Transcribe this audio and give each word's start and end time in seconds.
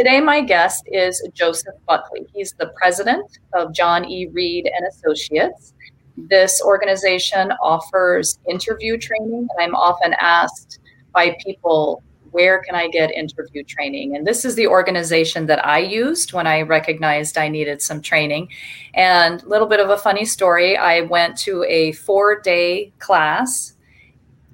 Today, 0.00 0.18
my 0.18 0.40
guest 0.40 0.84
is 0.90 1.22
Joseph 1.34 1.74
Buckley. 1.86 2.26
He's 2.32 2.54
the 2.58 2.72
president 2.74 3.38
of 3.52 3.74
John 3.74 4.06
E. 4.06 4.28
Reid 4.28 4.66
and 4.74 4.86
Associates. 4.86 5.74
This 6.16 6.62
organization 6.64 7.52
offers 7.62 8.38
interview 8.48 8.96
training, 8.96 9.46
and 9.50 9.60
I'm 9.60 9.74
often 9.74 10.14
asked 10.18 10.78
by 11.12 11.36
people, 11.44 12.02
where 12.30 12.62
can 12.62 12.74
I 12.74 12.88
get 12.88 13.10
interview 13.10 13.62
training? 13.62 14.16
And 14.16 14.26
this 14.26 14.46
is 14.46 14.54
the 14.54 14.68
organization 14.68 15.44
that 15.48 15.66
I 15.66 15.80
used 15.80 16.32
when 16.32 16.46
I 16.46 16.62
recognized 16.62 17.36
I 17.36 17.48
needed 17.48 17.82
some 17.82 18.00
training. 18.00 18.48
And 18.94 19.42
a 19.42 19.48
little 19.50 19.68
bit 19.68 19.80
of 19.80 19.90
a 19.90 19.98
funny 19.98 20.24
story 20.24 20.78
I 20.78 21.02
went 21.02 21.36
to 21.40 21.62
a 21.64 21.92
four 21.92 22.40
day 22.40 22.94
class 23.00 23.74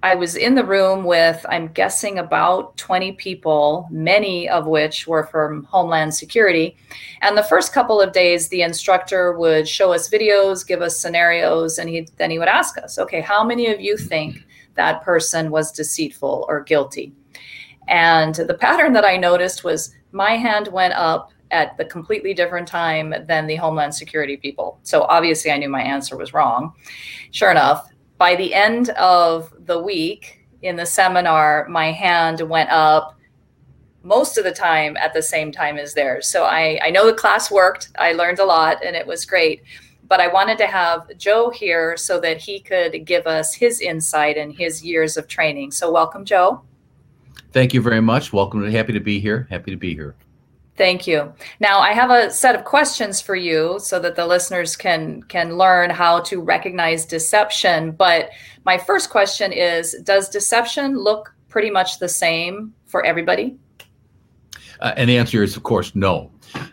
I 0.02 0.14
was 0.14 0.36
in 0.36 0.54
the 0.54 0.64
room 0.64 1.04
with, 1.04 1.44
I'm 1.48 1.68
guessing, 1.68 2.18
about 2.18 2.76
20 2.76 3.12
people, 3.12 3.88
many 3.90 4.48
of 4.48 4.66
which 4.66 5.06
were 5.06 5.24
from 5.24 5.64
Homeland 5.64 6.14
Security. 6.14 6.77
And 7.23 7.37
the 7.37 7.42
first 7.42 7.73
couple 7.73 8.01
of 8.01 8.12
days, 8.12 8.48
the 8.48 8.62
instructor 8.62 9.32
would 9.32 9.66
show 9.66 9.92
us 9.92 10.10
videos, 10.10 10.66
give 10.66 10.82
us 10.82 10.98
scenarios, 10.98 11.78
and 11.78 11.88
he, 11.88 12.06
then 12.18 12.30
he 12.30 12.38
would 12.38 12.48
ask 12.48 12.77
us, 12.78 12.98
okay, 12.98 13.20
how 13.20 13.42
many 13.42 13.68
of 13.68 13.80
you 13.80 13.96
think 13.96 14.46
that 14.74 15.02
person 15.02 15.51
was 15.51 15.73
deceitful 15.73 16.45
or 16.48 16.60
guilty? 16.62 17.12
And 17.88 18.34
the 18.34 18.54
pattern 18.54 18.92
that 18.92 19.04
I 19.04 19.16
noticed 19.16 19.65
was 19.65 19.95
my 20.12 20.32
hand 20.37 20.68
went 20.68 20.95
up 20.95 21.32
at 21.51 21.76
the 21.78 21.84
completely 21.84 22.34
different 22.34 22.68
time 22.68 23.15
than 23.26 23.46
the 23.46 23.56
Homeland 23.56 23.95
Security 23.95 24.37
people. 24.37 24.78
So 24.82 25.02
obviously, 25.04 25.51
I 25.51 25.59
knew 25.59 25.68
my 25.68 25.82
answer 25.82 26.16
was 26.16 26.34
wrong. 26.34 26.74
Sure 27.30 27.51
enough, 27.51 27.88
by 28.19 28.34
the 28.34 28.55
end 28.55 28.91
of 28.91 29.52
the 29.66 29.79
week 29.79 30.47
in 30.62 30.77
the 30.77 30.87
seminar, 30.87 31.66
my 31.69 31.93
hand 31.93 32.41
went 32.41 32.70
up 32.70 33.16
most 34.02 34.38
of 34.38 34.45
the 34.45 34.52
time 34.52 34.97
at 34.97 35.12
the 35.12 35.23
same 35.23 35.51
time 35.51 35.79
as 35.79 35.93
theirs. 35.93 36.29
So 36.29 36.45
I, 36.45 36.79
I 36.83 36.91
know 36.91 37.07
the 37.07 37.12
class 37.12 37.51
worked. 37.51 37.91
I 37.98 38.12
learned 38.12 38.38
a 38.38 38.45
lot 38.45 38.85
and 38.85 38.95
it 38.95 39.07
was 39.07 39.24
great. 39.24 39.63
But 40.09 40.21
I 40.21 40.29
wanted 40.29 40.57
to 40.59 40.66
have 40.68 41.09
Joe 41.18 41.51
here 41.51 41.96
so 41.96 42.21
that 42.21 42.38
he 42.38 42.60
could 42.60 43.05
give 43.05 43.27
us 43.27 43.52
his 43.52 43.80
insight 43.80 44.37
and 44.37 44.52
his 44.52 44.85
years 44.85 45.16
of 45.16 45.27
training. 45.27 45.73
So 45.73 45.90
welcome, 45.90 46.24
Joe. 46.24 46.62
Thank 47.52 47.74
you 47.74 47.83
very 47.83 48.01
much. 48.01 48.33
Welcome. 48.33 48.71
Happy 48.71 48.93
to 48.93 49.01
be 49.01 49.18
here. 49.18 49.49
Happy 49.51 49.73
to 49.73 49.77
be 49.77 49.95
here. 49.95 50.15
Thank 50.77 51.07
you. 51.07 51.32
Now 51.59 51.79
I 51.80 51.93
have 51.93 52.10
a 52.10 52.30
set 52.30 52.55
of 52.55 52.65
questions 52.65 53.21
for 53.21 53.35
you 53.35 53.79
so 53.80 53.99
that 54.01 54.15
the 54.15 54.27
listeners 54.27 54.77
can 54.77 55.23
can 55.24 55.57
learn 55.57 55.88
how 55.91 56.21
to 56.21 56.41
recognize 56.41 57.07
deception. 57.07 57.93
But 57.93 58.30
my 58.65 58.77
first 58.77 59.09
question 59.09 59.52
is 59.52 59.96
does 60.05 60.29
deception 60.29 60.99
look 60.99 61.35
pretty 61.49 61.71
much 61.71 61.99
the 61.99 62.09
same 62.09 62.74
for 62.85 63.05
everybody? 63.07 63.57
Uh, 64.81 64.93
and 64.97 65.09
the 65.09 65.16
answer 65.16 65.43
is 65.43 65.56
of 65.56 65.62
course 65.62 65.94
no. 65.94 66.31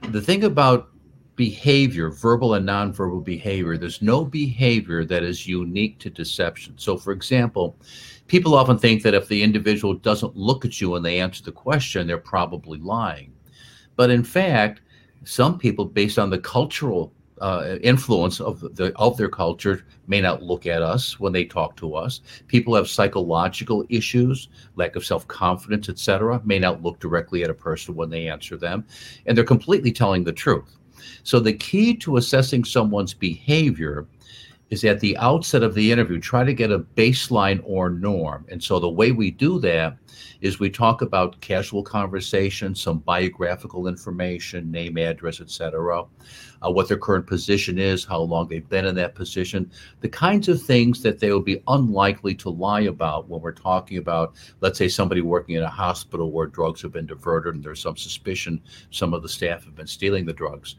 The 0.10 0.22
thing 0.22 0.44
about 0.44 0.90
behavior, 1.36 2.10
verbal 2.10 2.56
and 2.56 2.68
nonverbal 2.68 3.24
behavior, 3.24 3.78
there's 3.78 4.02
no 4.02 4.24
behavior 4.26 5.04
that 5.06 5.24
is 5.24 5.48
unique 5.48 5.98
to 6.00 6.10
deception. 6.10 6.78
So 6.78 6.98
for 6.98 7.12
example, 7.12 7.78
people 8.28 8.54
often 8.54 8.78
think 8.78 9.02
that 9.04 9.14
if 9.14 9.30
the 9.30 9.42
individual 9.42 9.94
doesn't 9.94 10.36
look 10.36 10.66
at 10.66 10.82
you 10.82 10.92
when 10.92 11.04
they 11.04 11.22
answer 11.22 11.44
the 11.44 11.52
question, 11.52 12.06
they're 12.06 12.18
probably 12.18 12.80
lying. 12.80 13.33
But 13.96 14.10
in 14.10 14.24
fact, 14.24 14.82
some 15.24 15.58
people, 15.58 15.86
based 15.86 16.20
on 16.20 16.30
the 16.30 16.40
cultural 16.40 17.14
uh, 17.42 17.78
influence 17.82 18.40
of 18.40 18.62
the 18.76 18.94
of 18.96 19.18
their 19.18 19.30
culture, 19.30 19.86
may 20.08 20.22
not 20.22 20.44
look 20.44 20.66
at 20.66 20.82
us 20.82 21.20
when 21.20 21.34
they 21.34 21.46
talk 21.46 21.76
to 21.78 21.96
us. 21.96 22.22
People 22.48 22.76
have 22.76 22.88
psychological 22.88 23.86
issues, 23.90 24.50
lack 24.76 24.96
of 24.96 25.06
self 25.06 25.28
confidence, 25.28 25.90
etc. 25.90 26.42
May 26.46 26.60
not 26.60 26.84
look 26.84 27.00
directly 27.00 27.44
at 27.44 27.50
a 27.50 27.54
person 27.54 27.96
when 27.96 28.10
they 28.10 28.28
answer 28.28 28.58
them, 28.58 28.86
and 29.26 29.38
they're 29.38 29.44
completely 29.46 29.92
telling 29.92 30.24
the 30.24 30.32
truth. 30.32 30.78
So 31.24 31.40
the 31.40 31.54
key 31.54 31.96
to 31.98 32.18
assessing 32.18 32.64
someone's 32.64 33.14
behavior 33.14 34.08
is 34.70 34.84
at 34.84 35.00
the 35.00 35.16
outset 35.18 35.64
of 35.64 35.76
the 35.76 35.92
interview, 35.92 36.20
try 36.20 36.44
to 36.44 36.54
get 36.54 36.72
a 36.72 36.80
baseline 36.80 37.62
or 37.64 37.90
norm. 37.90 38.46
And 38.50 38.64
so 38.64 38.80
the 38.80 38.90
way 38.90 39.12
we 39.12 39.30
do 39.30 39.60
that 39.60 39.98
is 40.42 40.60
we 40.60 40.70
talk 40.70 41.02
about 41.02 41.40
casual 41.42 41.84
conversation, 41.84 42.76
some 42.76 43.00
biographical 43.00 43.88
information, 43.88 44.72
name, 44.72 44.98
address, 44.98 45.40
etc., 45.42 46.06
uh, 46.66 46.72
what 46.72 46.88
their 46.88 46.98
current 46.98 47.28
position 47.28 47.78
is, 47.78 48.06
how 48.06 48.20
long 48.20 48.48
they've 48.48 48.68
been 48.70 48.86
in 48.86 48.96
that 48.96 49.16
position, 49.16 49.70
the 50.02 50.10
kinds 50.10 50.48
of 50.48 50.62
things 50.62 51.02
that 51.02 51.20
they 51.20 51.32
will 51.32 51.42
be 51.42 51.62
unlikely 51.68 52.34
to 52.34 52.50
lie 52.50 52.82
about 52.82 53.28
when 53.28 53.42
we're 53.42 53.52
talking 53.52 53.98
about, 53.98 54.34
let's 54.62 54.78
say, 54.78 54.88
somebody 54.88 55.22
working 55.22 55.56
in 55.56 55.64
a 55.64 55.70
hospital 55.70 56.32
where 56.32 56.48
drugs 56.48 56.82
have 56.82 56.94
been 56.94 57.06
diverted 57.06 57.56
and 57.56 57.64
there's 57.64 57.82
some 57.82 57.98
suspicion 57.98 58.62
some 58.92 59.14
of 59.14 59.22
the 59.22 59.30
staff 59.30 59.66
have 59.66 59.76
been 59.76 59.88
stealing 59.88 60.26
the 60.26 60.34
drugs. 60.34 60.76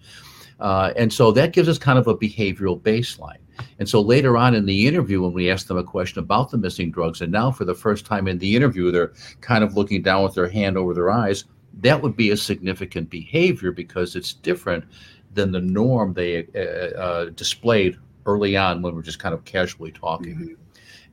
Uh, 0.60 0.92
and 0.96 1.12
so 1.12 1.32
that 1.32 1.52
gives 1.52 1.68
us 1.68 1.78
kind 1.78 1.98
of 1.98 2.06
a 2.06 2.16
behavioral 2.16 2.80
baseline. 2.80 3.38
And 3.78 3.88
so 3.88 4.00
later 4.00 4.36
on 4.36 4.54
in 4.54 4.66
the 4.66 4.86
interview, 4.86 5.22
when 5.22 5.32
we 5.32 5.50
ask 5.50 5.66
them 5.66 5.78
a 5.78 5.84
question 5.84 6.18
about 6.18 6.50
the 6.50 6.58
missing 6.58 6.90
drugs, 6.90 7.20
and 7.20 7.32
now 7.32 7.50
for 7.50 7.64
the 7.64 7.74
first 7.74 8.06
time 8.06 8.28
in 8.28 8.38
the 8.38 8.54
interview, 8.54 8.90
they're 8.90 9.12
kind 9.40 9.64
of 9.64 9.76
looking 9.76 10.02
down 10.02 10.22
with 10.22 10.34
their 10.34 10.48
hand 10.48 10.76
over 10.76 10.94
their 10.94 11.10
eyes, 11.10 11.44
that 11.80 12.00
would 12.00 12.16
be 12.16 12.30
a 12.30 12.36
significant 12.36 13.10
behavior 13.10 13.72
because 13.72 14.16
it's 14.16 14.32
different 14.32 14.84
than 15.32 15.50
the 15.50 15.60
norm 15.60 16.12
they 16.12 16.46
uh, 16.54 16.98
uh, 16.98 17.24
displayed 17.30 17.96
early 18.26 18.56
on 18.56 18.80
when 18.80 18.94
we're 18.94 19.02
just 19.02 19.18
kind 19.18 19.34
of 19.34 19.44
casually 19.44 19.92
talking. 19.92 20.34
Mm-hmm. 20.34 20.54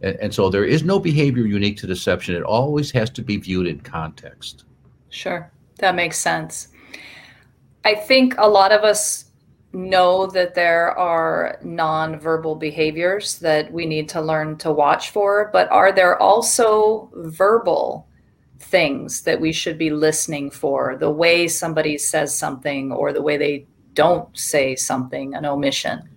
And, 0.02 0.16
and 0.18 0.34
so 0.34 0.50
there 0.50 0.66
is 0.66 0.84
no 0.84 1.00
behavior 1.00 1.46
unique 1.46 1.78
to 1.78 1.88
deception. 1.88 2.36
It 2.36 2.44
always 2.44 2.92
has 2.92 3.10
to 3.12 3.22
be 3.22 3.38
viewed 3.38 3.68
in 3.68 3.80
context. 3.80 4.66
Sure, 5.10 5.52
that 5.78 5.96
makes 5.96 6.18
sense. 6.18 6.70
I 7.84 7.96
think 7.96 8.36
a 8.38 8.48
lot 8.48 8.72
of 8.72 8.84
us 8.84 9.31
know 9.74 10.28
that 10.28 10.56
there 10.56 10.98
are 10.98 11.58
nonverbal 11.64 12.60
behaviors 12.60 13.40
that 13.40 13.72
we 13.72 13.86
need 13.86 14.10
to 14.10 14.22
learn 14.22 14.58
to 14.58 14.72
watch 14.72 15.12
for, 15.12 15.50
but 15.54 15.70
are 15.72 15.92
there 15.92 16.22
also 16.22 17.10
verbal 17.16 18.08
things 18.60 19.22
that 19.22 19.40
we 19.40 19.52
should 19.52 19.78
be 19.78 19.90
listening 19.90 20.52
for? 20.52 20.98
The 20.98 21.10
way 21.10 21.48
somebody 21.48 21.98
says 21.98 22.38
something 22.38 22.92
or 22.92 23.14
the 23.14 23.22
way 23.22 23.38
they 23.38 23.66
don't 23.94 24.36
say 24.38 24.76
something, 24.76 25.34
an 25.36 25.46
omission? 25.46 26.10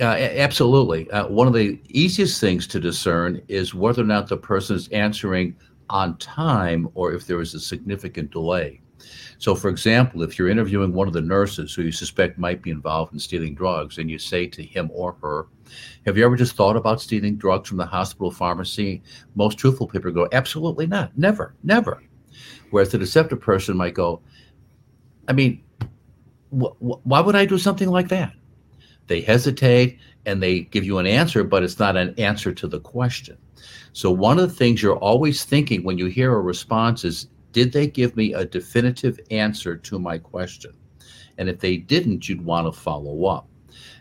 Uh, 0.00 0.04
absolutely. 0.04 1.10
Uh, 1.10 1.26
one 1.26 1.46
of 1.46 1.54
the 1.54 1.80
easiest 1.88 2.40
things 2.40 2.66
to 2.68 2.78
discern 2.78 3.42
is 3.48 3.74
whether 3.74 4.02
or 4.02 4.06
not 4.06 4.28
the 4.28 4.36
person 4.36 4.76
is 4.76 4.88
answering 4.88 5.56
on 5.90 6.16
time 6.18 6.88
or 6.94 7.12
if 7.12 7.26
there 7.26 7.40
is 7.40 7.54
a 7.54 7.60
significant 7.60 8.30
delay. 8.30 8.80
So, 9.38 9.54
for 9.54 9.68
example, 9.68 10.22
if 10.22 10.38
you're 10.38 10.48
interviewing 10.48 10.92
one 10.92 11.06
of 11.06 11.14
the 11.14 11.20
nurses 11.20 11.74
who 11.74 11.82
you 11.82 11.92
suspect 11.92 12.38
might 12.38 12.62
be 12.62 12.70
involved 12.70 13.12
in 13.12 13.18
stealing 13.18 13.54
drugs, 13.54 13.98
and 13.98 14.10
you 14.10 14.18
say 14.18 14.46
to 14.46 14.62
him 14.62 14.90
or 14.92 15.16
her, 15.22 15.46
Have 16.06 16.18
you 16.18 16.24
ever 16.24 16.36
just 16.36 16.56
thought 16.56 16.76
about 16.76 17.00
stealing 17.00 17.36
drugs 17.36 17.68
from 17.68 17.78
the 17.78 17.86
hospital 17.86 18.30
pharmacy? 18.30 19.02
Most 19.34 19.58
truthful 19.58 19.86
people 19.86 20.10
go, 20.10 20.28
Absolutely 20.32 20.86
not. 20.86 21.16
Never, 21.16 21.54
never. 21.62 22.02
Whereas 22.70 22.90
the 22.90 22.98
deceptive 22.98 23.40
person 23.40 23.76
might 23.76 23.94
go, 23.94 24.20
I 25.28 25.32
mean, 25.32 25.62
wh- 26.50 26.76
wh- 26.78 27.06
why 27.06 27.20
would 27.20 27.36
I 27.36 27.44
do 27.44 27.58
something 27.58 27.88
like 27.88 28.08
that? 28.08 28.32
They 29.06 29.20
hesitate 29.20 29.98
and 30.26 30.42
they 30.42 30.60
give 30.60 30.84
you 30.84 30.98
an 30.98 31.06
answer, 31.06 31.44
but 31.44 31.62
it's 31.62 31.78
not 31.78 31.96
an 31.96 32.14
answer 32.18 32.52
to 32.52 32.66
the 32.66 32.80
question. 32.80 33.38
So, 33.92 34.10
one 34.10 34.38
of 34.38 34.48
the 34.48 34.54
things 34.54 34.82
you're 34.82 34.98
always 34.98 35.44
thinking 35.44 35.82
when 35.82 35.98
you 35.98 36.06
hear 36.06 36.32
a 36.34 36.40
response 36.40 37.04
is, 37.04 37.28
did 37.52 37.72
they 37.72 37.86
give 37.86 38.16
me 38.16 38.34
a 38.34 38.44
definitive 38.44 39.18
answer 39.30 39.76
to 39.76 39.98
my 39.98 40.18
question? 40.18 40.72
And 41.38 41.48
if 41.48 41.60
they 41.60 41.76
didn't, 41.76 42.28
you'd 42.28 42.44
want 42.44 42.72
to 42.72 42.78
follow 42.78 43.26
up 43.26 43.48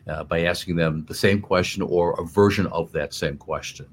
uh, 0.08 0.24
by 0.24 0.44
asking 0.44 0.75
them 0.75 1.06
the 1.08 1.16
same 1.16 1.41
question 1.41 1.81
or 1.81 2.19
a 2.19 2.25
version 2.25 2.68
of 2.68 2.91
that 2.91 3.13
same 3.13 3.38
question. 3.38 3.88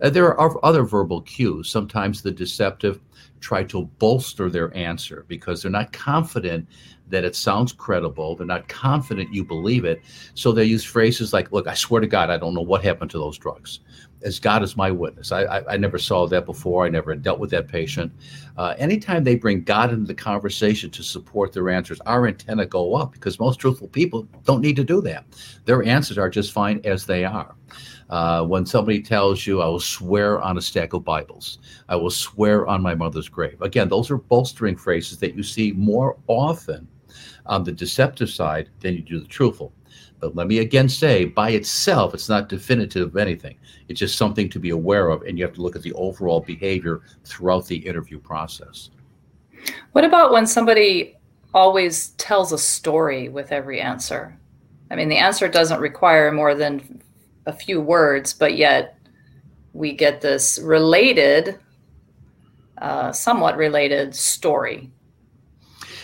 Uh, 0.00 0.10
there 0.10 0.38
are 0.38 0.64
other 0.64 0.82
verbal 0.82 1.22
cues. 1.22 1.70
Sometimes 1.70 2.22
the 2.22 2.30
deceptive 2.30 3.00
try 3.40 3.64
to 3.64 3.86
bolster 3.98 4.50
their 4.50 4.74
answer 4.76 5.24
because 5.28 5.62
they're 5.62 5.70
not 5.70 5.92
confident 5.92 6.68
that 7.08 7.24
it 7.24 7.34
sounds 7.34 7.72
credible. 7.72 8.36
They're 8.36 8.46
not 8.46 8.68
confident 8.68 9.34
you 9.34 9.44
believe 9.44 9.84
it. 9.84 10.02
So 10.34 10.52
they 10.52 10.64
use 10.64 10.84
phrases 10.84 11.32
like, 11.32 11.50
Look, 11.52 11.66
I 11.66 11.74
swear 11.74 12.00
to 12.00 12.06
God, 12.06 12.30
I 12.30 12.38
don't 12.38 12.54
know 12.54 12.60
what 12.60 12.84
happened 12.84 13.10
to 13.12 13.18
those 13.18 13.38
drugs 13.38 13.80
as 14.22 14.38
God 14.38 14.62
is 14.62 14.76
my 14.76 14.90
witness. 14.90 15.32
I, 15.32 15.42
I, 15.44 15.74
I, 15.74 15.76
never 15.76 15.98
saw 15.98 16.26
that 16.26 16.44
before. 16.44 16.84
I 16.84 16.88
never 16.88 17.14
dealt 17.14 17.38
with 17.38 17.50
that 17.50 17.68
patient. 17.68 18.12
Uh, 18.56 18.74
anytime 18.78 19.24
they 19.24 19.34
bring 19.34 19.62
God 19.62 19.92
into 19.92 20.06
the 20.06 20.14
conversation 20.14 20.90
to 20.90 21.02
support 21.02 21.52
their 21.52 21.70
answers, 21.70 22.00
our 22.00 22.26
antenna 22.26 22.66
go 22.66 22.94
up 22.94 23.12
because 23.12 23.40
most 23.40 23.58
truthful 23.58 23.88
people 23.88 24.28
don't 24.44 24.60
need 24.60 24.76
to 24.76 24.84
do 24.84 25.00
that. 25.02 25.24
Their 25.64 25.82
answers 25.84 26.18
are 26.18 26.28
just 26.28 26.52
fine 26.52 26.80
as 26.84 27.06
they 27.06 27.24
are. 27.24 27.54
Uh, 28.10 28.44
when 28.44 28.66
somebody 28.66 29.00
tells 29.00 29.46
you, 29.46 29.62
I 29.62 29.66
will 29.66 29.78
swear 29.78 30.40
on 30.40 30.58
a 30.58 30.60
stack 30.60 30.92
of 30.92 31.04
Bibles, 31.04 31.60
I 31.88 31.94
will 31.94 32.10
swear 32.10 32.66
on 32.66 32.82
my 32.82 32.94
mother's 32.94 33.28
grave. 33.28 33.62
Again, 33.62 33.88
those 33.88 34.10
are 34.10 34.18
bolstering 34.18 34.76
phrases 34.76 35.18
that 35.18 35.34
you 35.34 35.44
see 35.44 35.72
more 35.72 36.16
often 36.26 36.88
on 37.46 37.62
the 37.62 37.72
deceptive 37.72 38.28
side 38.28 38.68
than 38.80 38.94
you 38.94 39.02
do 39.02 39.20
the 39.20 39.28
truthful. 39.28 39.72
But 40.18 40.34
let 40.34 40.48
me 40.48 40.58
again 40.58 40.88
say, 40.88 41.24
by 41.24 41.50
itself, 41.50 42.12
it's 42.12 42.28
not 42.28 42.48
definitive 42.48 43.08
of 43.08 43.16
anything. 43.16 43.56
It's 43.88 44.00
just 44.00 44.18
something 44.18 44.48
to 44.50 44.58
be 44.58 44.70
aware 44.70 45.08
of, 45.08 45.22
and 45.22 45.38
you 45.38 45.44
have 45.44 45.54
to 45.54 45.62
look 45.62 45.76
at 45.76 45.82
the 45.82 45.92
overall 45.94 46.40
behavior 46.40 47.02
throughout 47.24 47.66
the 47.66 47.76
interview 47.76 48.18
process. 48.18 48.90
What 49.92 50.04
about 50.04 50.32
when 50.32 50.46
somebody 50.46 51.16
always 51.54 52.08
tells 52.10 52.52
a 52.52 52.58
story 52.58 53.28
with 53.28 53.52
every 53.52 53.80
answer? 53.80 54.36
I 54.90 54.96
mean, 54.96 55.08
the 55.08 55.16
answer 55.16 55.48
doesn't 55.48 55.80
require 55.80 56.32
more 56.32 56.54
than 56.54 57.00
a 57.46 57.52
few 57.52 57.80
words, 57.80 58.32
but 58.32 58.56
yet 58.56 58.98
we 59.72 59.92
get 59.92 60.20
this 60.20 60.58
related, 60.62 61.58
uh, 62.78 63.12
somewhat 63.12 63.56
related 63.56 64.14
story. 64.14 64.90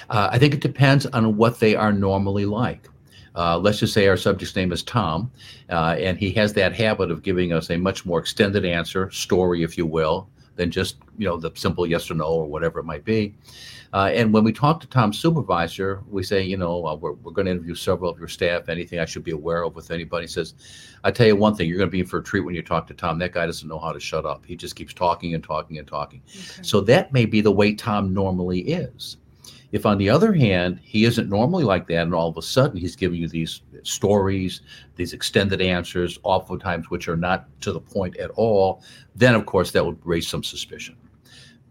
Uh, 0.08 0.28
I 0.30 0.38
think 0.38 0.54
it 0.54 0.60
depends 0.60 1.06
on 1.06 1.36
what 1.36 1.58
they 1.58 1.74
are 1.74 1.92
normally 1.92 2.46
like. 2.46 2.88
Uh, 3.34 3.58
let's 3.58 3.78
just 3.78 3.92
say 3.92 4.08
our 4.08 4.16
subject's 4.16 4.56
name 4.56 4.72
is 4.72 4.82
Tom, 4.82 5.30
uh, 5.68 5.96
and 5.98 6.16
he 6.16 6.30
has 6.32 6.54
that 6.54 6.74
habit 6.74 7.10
of 7.10 7.22
giving 7.22 7.52
us 7.52 7.70
a 7.70 7.76
much 7.76 8.06
more 8.06 8.18
extended 8.18 8.64
answer, 8.64 9.10
story, 9.10 9.62
if 9.62 9.76
you 9.76 9.84
will, 9.84 10.28
than 10.56 10.70
just 10.70 10.96
you 11.18 11.26
know 11.26 11.36
the 11.36 11.50
simple 11.54 11.86
yes 11.86 12.10
or 12.10 12.14
no 12.14 12.24
or 12.24 12.46
whatever 12.46 12.78
it 12.78 12.84
might 12.84 13.04
be. 13.04 13.34
Uh, 13.92 14.10
and 14.12 14.32
when 14.32 14.44
we 14.44 14.52
talk 14.52 14.80
to 14.80 14.86
Tom's 14.86 15.18
supervisor, 15.18 16.02
we 16.08 16.22
say, 16.22 16.42
you 16.42 16.56
know, 16.56 16.86
uh, 16.86 16.94
we're, 16.94 17.12
we're 17.12 17.32
going 17.32 17.46
to 17.46 17.52
interview 17.52 17.74
several 17.74 18.10
of 18.10 18.18
your 18.18 18.28
staff. 18.28 18.68
Anything 18.68 18.98
I 18.98 19.04
should 19.04 19.24
be 19.24 19.30
aware 19.30 19.64
of 19.64 19.74
with 19.74 19.90
anybody? 19.90 20.24
He 20.24 20.32
says, 20.32 20.54
I 21.04 21.10
tell 21.10 21.26
you 21.26 21.36
one 21.36 21.54
thing, 21.54 21.68
you're 21.68 21.78
going 21.78 21.88
to 21.88 21.92
be 21.92 22.00
in 22.00 22.06
for 22.06 22.18
a 22.18 22.22
treat 22.22 22.40
when 22.40 22.54
you 22.54 22.62
talk 22.62 22.86
to 22.88 22.94
Tom. 22.94 23.18
That 23.18 23.32
guy 23.32 23.46
doesn't 23.46 23.68
know 23.68 23.78
how 23.78 23.92
to 23.92 24.00
shut 24.00 24.26
up. 24.26 24.44
He 24.44 24.56
just 24.56 24.76
keeps 24.76 24.92
talking 24.92 25.34
and 25.34 25.42
talking 25.42 25.78
and 25.78 25.86
talking. 25.86 26.22
Okay. 26.28 26.62
So 26.62 26.80
that 26.82 27.12
may 27.12 27.26
be 27.26 27.40
the 27.40 27.52
way 27.52 27.74
Tom 27.74 28.12
normally 28.12 28.60
is. 28.60 29.16
If, 29.72 29.84
on 29.84 29.98
the 29.98 30.08
other 30.08 30.32
hand, 30.32 30.80
he 30.82 31.04
isn't 31.04 31.28
normally 31.28 31.64
like 31.64 31.88
that, 31.88 32.02
and 32.02 32.14
all 32.14 32.28
of 32.28 32.36
a 32.36 32.42
sudden 32.42 32.76
he's 32.76 32.94
giving 32.94 33.20
you 33.20 33.28
these 33.28 33.62
stories, 33.82 34.62
these 34.94 35.12
extended 35.12 35.60
answers, 35.60 36.18
oftentimes 36.22 36.88
which 36.88 37.08
are 37.08 37.16
not 37.16 37.48
to 37.62 37.72
the 37.72 37.80
point 37.80 38.16
at 38.16 38.30
all, 38.36 38.82
then 39.16 39.34
of 39.34 39.44
course 39.44 39.72
that 39.72 39.84
would 39.84 39.98
raise 40.04 40.28
some 40.28 40.44
suspicion. 40.44 40.96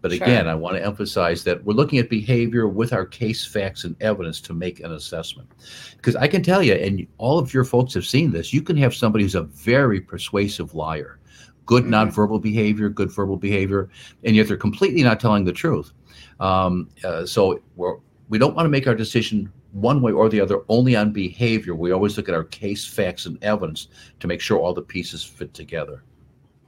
But 0.02 0.12
sure. 0.12 0.22
again, 0.22 0.46
I 0.46 0.54
want 0.54 0.76
to 0.76 0.84
emphasize 0.84 1.42
that 1.44 1.64
we're 1.64 1.74
looking 1.74 1.98
at 1.98 2.08
behavior 2.08 2.68
with 2.68 2.92
our 2.92 3.04
case 3.04 3.44
facts 3.44 3.84
and 3.84 4.00
evidence 4.00 4.40
to 4.42 4.54
make 4.54 4.80
an 4.80 4.92
assessment. 4.92 5.50
Because 5.96 6.16
I 6.16 6.28
can 6.28 6.42
tell 6.42 6.62
you, 6.62 6.74
and 6.74 7.06
all 7.18 7.38
of 7.38 7.52
your 7.52 7.64
folks 7.64 7.94
have 7.94 8.06
seen 8.06 8.30
this, 8.30 8.52
you 8.52 8.62
can 8.62 8.76
have 8.76 8.94
somebody 8.94 9.24
who's 9.24 9.34
a 9.34 9.42
very 9.42 10.00
persuasive 10.00 10.74
liar, 10.74 11.18
good 11.64 11.84
mm-hmm. 11.84 11.94
nonverbal 11.94 12.40
behavior, 12.40 12.88
good 12.88 13.10
verbal 13.10 13.36
behavior, 13.36 13.88
and 14.24 14.36
yet 14.36 14.48
they're 14.48 14.56
completely 14.56 15.02
not 15.02 15.18
telling 15.18 15.44
the 15.44 15.52
truth. 15.52 15.92
Um, 16.40 16.88
uh, 17.02 17.24
so 17.26 17.60
we're, 17.76 17.96
we 18.28 18.38
don't 18.38 18.54
want 18.54 18.66
to 18.66 18.70
make 18.70 18.86
our 18.86 18.94
decision 18.94 19.50
one 19.72 20.00
way 20.00 20.12
or 20.12 20.28
the 20.28 20.40
other 20.40 20.60
only 20.68 20.96
on 20.96 21.12
behavior. 21.12 21.74
We 21.74 21.92
always 21.92 22.16
look 22.16 22.28
at 22.28 22.34
our 22.34 22.44
case 22.44 22.86
facts 22.86 23.26
and 23.26 23.42
evidence 23.42 23.88
to 24.20 24.26
make 24.26 24.40
sure 24.40 24.58
all 24.58 24.72
the 24.72 24.82
pieces 24.82 25.22
fit 25.22 25.52
together. 25.52 26.02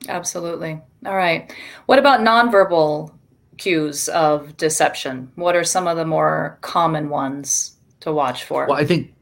Absolutely. 0.08 0.80
All 1.06 1.16
right. 1.16 1.52
What 1.86 1.98
about 1.98 2.20
nonverbal 2.20 3.12
cues 3.58 4.08
of 4.08 4.56
deception? 4.56 5.31
What 5.34 5.56
are 5.56 5.64
some 5.64 5.87
of 5.87 5.96
the 5.96 6.06
more 6.06 6.58
common 6.62 7.08
ones 7.08 7.76
to 8.00 8.12
watch 8.12 8.44
for? 8.44 8.66
Well, 8.66 8.78
I 8.78 8.84
think 8.84 9.12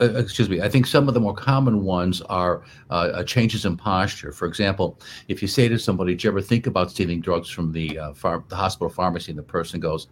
uh, 0.00 0.14
excuse 0.14 0.48
me, 0.48 0.62
I 0.62 0.68
think 0.68 0.86
some 0.86 1.08
of 1.08 1.14
the 1.14 1.20
more 1.20 1.34
common 1.34 1.84
ones 1.84 2.22
are 2.22 2.62
uh, 2.88 3.10
uh, 3.12 3.24
changes 3.24 3.66
in 3.66 3.76
posture. 3.76 4.32
For 4.32 4.46
example, 4.46 4.98
if 5.28 5.42
you 5.42 5.48
say 5.48 5.68
to 5.68 5.78
somebody, 5.78 6.12
"Did 6.12 6.24
you 6.24 6.30
ever 6.30 6.40
think 6.40 6.66
about 6.66 6.90
stealing 6.90 7.20
drugs 7.20 7.50
from 7.50 7.72
the 7.72 7.98
uh, 7.98 8.14
far- 8.14 8.44
the 8.48 8.56
hospital 8.56 8.88
pharmacy?" 8.88 9.30
and 9.32 9.38
the 9.38 9.42
person 9.42 9.78
goes, 9.78 10.08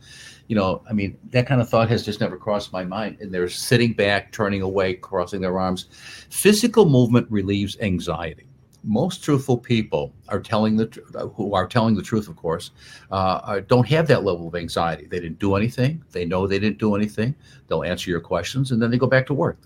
"You 0.49 0.57
know, 0.57 0.83
I 0.89 0.93
mean, 0.93 1.17
that 1.31 1.47
kind 1.47 1.61
of 1.61 1.69
thought 1.69 1.89
has 1.89 2.05
just 2.05 2.21
never 2.21 2.37
crossed 2.37 2.73
my 2.73 2.85
mind." 2.85 3.19
And 3.21 3.33
they're 3.33 3.49
sitting 3.49 3.95
back, 3.95 4.33
turning 4.33 4.61
away, 4.61 4.95
crossing 4.95 5.41
their 5.41 5.59
arms. 5.59 5.87
Physical 6.29 6.87
movement 6.87 7.27
relieves 7.31 7.79
anxiety 7.81 8.48
most 8.85 9.23
truthful 9.23 9.59
people 9.59 10.13
are 10.29 10.41
telling 10.41 10.77
the 10.77 10.87
who 11.35 11.55
are 11.55 11.67
telling 11.67 11.95
the 11.95 12.03
truth, 12.03 12.29
of 12.29 12.37
course, 12.37 12.71
uh, 13.11 13.61
don't 13.67 13.87
have 13.89 14.07
that 14.09 14.25
level 14.25 14.49
of 14.49 14.55
anxiety. 14.55 15.07
They 15.07 15.21
didn't 15.21 15.39
do 15.39 15.55
anything. 15.57 16.03
They 16.13 16.25
know 16.25 16.47
they 16.47 16.59
didn't 16.59 16.79
do 16.79 16.95
anything. 16.95 17.35
They'll 17.67 17.85
answer 17.85 18.11
your 18.11 18.21
questions 18.21 18.71
and 18.71 18.81
then 18.81 18.91
they 18.91 18.99
go 18.99 19.07
back 19.07 19.27
to 19.27 19.35
work. 19.35 19.59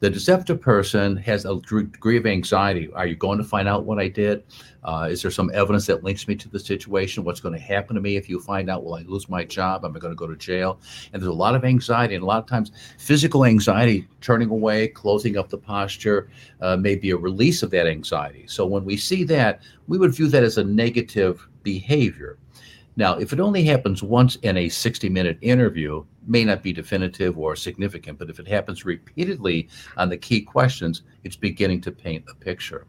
The 0.00 0.08
deceptive 0.08 0.60
person 0.60 1.16
has 1.16 1.44
a 1.44 1.56
degree 1.56 2.16
of 2.16 2.24
anxiety. 2.24 2.88
Are 2.92 3.06
you 3.06 3.16
going 3.16 3.38
to 3.38 3.44
find 3.44 3.66
out 3.66 3.84
what 3.84 3.98
I 3.98 4.06
did? 4.06 4.44
Uh, 4.84 5.08
is 5.10 5.22
there 5.22 5.30
some 5.30 5.50
evidence 5.52 5.86
that 5.86 6.04
links 6.04 6.28
me 6.28 6.36
to 6.36 6.48
the 6.48 6.60
situation? 6.60 7.24
What's 7.24 7.40
going 7.40 7.54
to 7.54 7.60
happen 7.60 7.96
to 7.96 8.00
me 8.00 8.16
if 8.16 8.28
you 8.28 8.38
find 8.38 8.70
out? 8.70 8.84
Will 8.84 8.94
I 8.94 9.02
lose 9.02 9.28
my 9.28 9.44
job? 9.44 9.84
Am 9.84 9.96
I 9.96 9.98
going 9.98 10.12
to 10.12 10.16
go 10.16 10.28
to 10.28 10.36
jail? 10.36 10.78
And 11.12 11.20
there's 11.20 11.28
a 11.28 11.32
lot 11.32 11.56
of 11.56 11.64
anxiety, 11.64 12.14
and 12.14 12.22
a 12.22 12.26
lot 12.26 12.38
of 12.38 12.46
times 12.46 12.70
physical 12.96 13.44
anxiety, 13.44 14.06
turning 14.20 14.50
away, 14.50 14.86
closing 14.86 15.36
up 15.36 15.48
the 15.48 15.58
posture, 15.58 16.30
uh, 16.60 16.76
may 16.76 16.94
be 16.94 17.10
a 17.10 17.16
release 17.16 17.64
of 17.64 17.70
that 17.72 17.88
anxiety. 17.88 18.44
So 18.46 18.66
when 18.66 18.84
we 18.84 18.96
see 18.96 19.24
that, 19.24 19.62
we 19.88 19.98
would 19.98 20.14
view 20.14 20.28
that 20.28 20.44
as 20.44 20.58
a 20.58 20.64
negative 20.64 21.48
behavior. 21.64 22.38
Now, 22.98 23.16
if 23.16 23.32
it 23.32 23.38
only 23.38 23.62
happens 23.62 24.02
once 24.02 24.34
in 24.42 24.56
a 24.56 24.68
60 24.68 25.08
minute 25.08 25.38
interview, 25.40 26.04
may 26.26 26.44
not 26.44 26.64
be 26.64 26.72
definitive 26.72 27.38
or 27.38 27.54
significant, 27.54 28.18
but 28.18 28.28
if 28.28 28.40
it 28.40 28.48
happens 28.48 28.84
repeatedly 28.84 29.68
on 29.96 30.08
the 30.08 30.16
key 30.16 30.40
questions, 30.40 31.02
it's 31.22 31.36
beginning 31.36 31.80
to 31.82 31.92
paint 31.92 32.24
a 32.28 32.34
picture. 32.34 32.88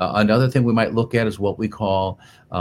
Uh, 0.00 0.14
another 0.16 0.50
thing 0.50 0.64
we 0.64 0.72
might 0.72 0.94
look 0.94 1.14
at 1.14 1.28
is 1.28 1.38
what 1.38 1.60
we 1.60 1.68
call 1.68 2.18
uh, 2.50 2.56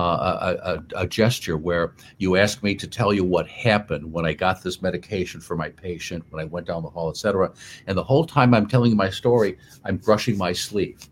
a, 0.64 0.74
a, 0.74 1.02
a, 1.02 1.08
gesture, 1.08 1.58
where 1.58 1.96
you 2.20 2.36
ask 2.36 2.62
me 2.62 2.76
to 2.76 2.88
tell 2.88 3.12
you 3.12 3.24
what 3.24 3.48
happened 3.48 4.14
when 4.14 4.28
I 4.28 4.34
got 4.34 4.62
this 4.62 4.84
medication 4.84 5.42
for 5.42 5.58
my 5.58 5.70
patient, 5.70 6.24
when 6.30 6.40
I 6.40 6.46
went 6.46 6.68
down 6.68 6.84
the 6.84 6.90
hall, 6.90 7.10
etc. 7.10 7.52
And 7.88 7.98
the 7.98 8.04
whole 8.04 8.26
time 8.26 8.54
I'm 8.54 8.68
telling 8.68 8.96
my 8.96 9.10
story, 9.10 9.58
I'm 9.86 9.98
brushing 9.98 10.38
my 10.38 10.54
sleeve. 10.54 11.10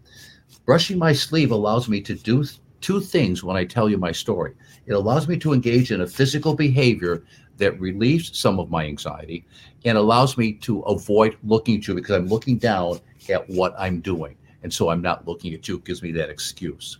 Brushing 0.66 1.00
my 1.00 1.14
sleeve 1.14 1.52
allows 1.52 1.90
me 1.90 2.00
to 2.02 2.14
do 2.14 2.46
two 2.84 3.00
things 3.00 3.44
when 3.44 3.58
I 3.58 3.66
tell 3.66 3.90
you 3.90 3.98
my 3.98 4.12
story. 4.12 4.54
It 4.86 4.94
allows 4.94 5.28
me 5.28 5.38
to 5.40 5.54
engage 5.54 5.92
in 5.92 6.02
a 6.02 6.08
physical 6.08 6.54
behavior 6.54 7.24
that 7.58 7.80
relieves 7.80 8.38
some 8.38 8.60
of 8.60 8.70
my 8.70 8.86
anxiety 8.86 9.46
and 9.86 9.98
allows 9.98 10.38
me 10.38 10.54
to 10.54 10.82
avoid 10.82 11.38
looking 11.44 11.78
at 11.78 11.88
you 11.88 11.96
because 11.96 12.16
I'm 12.16 12.28
looking 12.28 12.58
down 12.58 13.00
at 13.30 13.50
what 13.50 13.74
I'm 13.80 14.02
doing. 14.02 14.36
And 14.64 14.74
so 14.74 14.90
I'm 14.90 15.02
not 15.02 15.28
looking 15.28 15.54
at 15.54 15.68
you, 15.68 15.76
it 15.76 15.86
gives 15.86 16.04
me 16.04 16.12
that 16.14 16.30
excuse. 16.30 17.00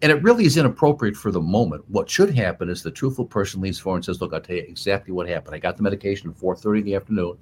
And 0.00 0.12
it 0.12 0.22
really 0.22 0.44
is 0.44 0.56
inappropriate 0.56 1.16
for 1.16 1.30
the 1.30 1.40
moment. 1.40 1.84
What 1.88 2.08
should 2.08 2.34
happen 2.34 2.68
is 2.68 2.82
the 2.82 2.90
truthful 2.90 3.24
person 3.24 3.60
leans 3.60 3.78
forward 3.78 3.98
and 3.98 4.04
says, 4.04 4.20
Look, 4.20 4.32
I'll 4.32 4.40
tell 4.40 4.56
you 4.56 4.62
exactly 4.62 5.12
what 5.12 5.28
happened. 5.28 5.54
I 5.54 5.58
got 5.58 5.76
the 5.76 5.82
medication 5.82 6.30
at 6.30 6.36
4:30 6.36 6.78
in 6.78 6.84
the 6.84 6.94
afternoon, 6.94 7.36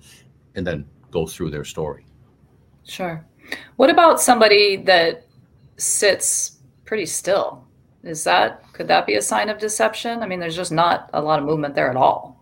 and 0.55 0.67
then 0.67 0.87
go 1.11 1.27
through 1.27 1.51
their 1.51 1.65
story. 1.65 2.07
Sure. 2.85 3.25
What 3.77 3.91
about 3.91 4.21
somebody 4.21 4.77
that 4.77 5.27
sits 5.77 6.59
pretty 6.85 7.07
still? 7.07 7.66
Is 8.07 8.23
that 8.23 8.63
could 8.73 8.87
that 8.87 9.05
be 9.05 9.15
a 9.15 9.23
sign 9.23 9.49
of 9.49 9.59
deception? 9.59 10.23
I 10.23 10.27
mean, 10.27 10.39
there's 10.39 10.55
just 10.55 10.71
not 10.71 11.11
a 11.13 11.21
lot 11.21 11.41
of 11.41 11.45
movement 11.45 11.75
there 11.75 11.91
at 11.91 11.97
all. 11.97 12.37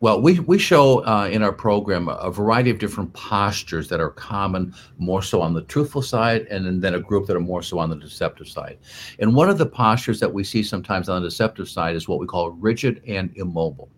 Well, 0.00 0.20
we, 0.20 0.40
we 0.40 0.58
show 0.58 1.06
uh, 1.06 1.28
in 1.30 1.44
our 1.44 1.52
program 1.52 2.08
a 2.08 2.28
variety 2.28 2.70
of 2.70 2.80
different 2.80 3.12
postures 3.12 3.88
that 3.88 4.00
are 4.00 4.10
common, 4.10 4.74
more 4.98 5.22
so 5.22 5.40
on 5.40 5.54
the 5.54 5.62
truthful 5.62 6.02
side, 6.02 6.48
and 6.50 6.82
then 6.82 6.94
a 6.94 6.98
group 6.98 7.28
that 7.28 7.36
are 7.36 7.40
more 7.40 7.62
so 7.62 7.78
on 7.78 7.88
the 7.88 7.94
deceptive 7.94 8.48
side. 8.48 8.78
And 9.20 9.36
one 9.36 9.48
of 9.48 9.58
the 9.58 9.66
postures 9.66 10.18
that 10.18 10.34
we 10.34 10.42
see 10.42 10.64
sometimes 10.64 11.08
on 11.08 11.22
the 11.22 11.28
deceptive 11.28 11.68
side 11.68 11.94
is 11.94 12.08
what 12.08 12.18
we 12.18 12.26
call 12.26 12.50
rigid 12.50 13.00
and 13.06 13.30
immobile. 13.36 13.88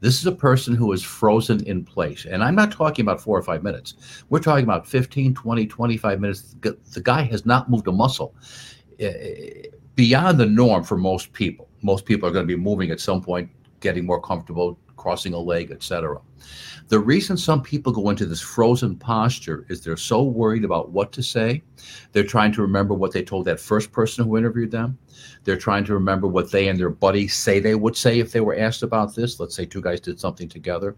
This 0.00 0.20
is 0.20 0.26
a 0.26 0.32
person 0.32 0.74
who 0.74 0.92
is 0.92 1.02
frozen 1.02 1.64
in 1.64 1.82
place. 1.82 2.26
And 2.26 2.44
I'm 2.44 2.54
not 2.54 2.70
talking 2.70 3.02
about 3.02 3.22
four 3.22 3.38
or 3.38 3.42
five 3.42 3.62
minutes. 3.62 3.94
We're 4.28 4.40
talking 4.40 4.64
about 4.64 4.86
15, 4.86 5.34
20, 5.34 5.66
25 5.66 6.20
minutes. 6.20 6.56
The 6.60 7.00
guy 7.02 7.22
has 7.22 7.46
not 7.46 7.70
moved 7.70 7.88
a 7.88 7.92
muscle 7.92 8.34
beyond 9.98 10.38
the 10.38 10.46
norm 10.46 10.84
for 10.84 10.96
most 10.96 11.32
people. 11.32 11.68
Most 11.82 12.06
people 12.06 12.28
are 12.28 12.30
going 12.30 12.46
to 12.46 12.56
be 12.56 12.60
moving 12.60 12.92
at 12.92 13.00
some 13.00 13.20
point, 13.20 13.50
getting 13.80 14.06
more 14.06 14.20
comfortable, 14.20 14.78
crossing 14.96 15.34
a 15.34 15.38
leg, 15.38 15.72
etc. 15.72 16.20
The 16.88 16.98
reason 16.98 17.36
some 17.36 17.62
people 17.62 17.92
go 17.92 18.08
into 18.08 18.24
this 18.24 18.40
frozen 18.40 18.96
posture 18.96 19.66
is 19.68 19.82
they're 19.82 19.96
so 19.96 20.22
worried 20.22 20.64
about 20.64 20.90
what 20.90 21.12
to 21.12 21.22
say. 21.22 21.62
They're 22.12 22.24
trying 22.24 22.52
to 22.52 22.62
remember 22.62 22.94
what 22.94 23.12
they 23.12 23.22
told 23.22 23.44
that 23.44 23.60
first 23.60 23.92
person 23.92 24.24
who 24.24 24.38
interviewed 24.38 24.70
them. 24.70 24.98
They're 25.44 25.58
trying 25.58 25.84
to 25.84 25.94
remember 25.94 26.26
what 26.26 26.50
they 26.50 26.68
and 26.68 26.78
their 26.78 26.90
buddy 26.90 27.28
say 27.28 27.60
they 27.60 27.74
would 27.74 27.96
say 27.96 28.20
if 28.20 28.32
they 28.32 28.40
were 28.40 28.56
asked 28.56 28.82
about 28.82 29.14
this. 29.14 29.38
Let's 29.38 29.54
say 29.54 29.66
two 29.66 29.82
guys 29.82 30.00
did 30.00 30.18
something 30.18 30.48
together. 30.48 30.96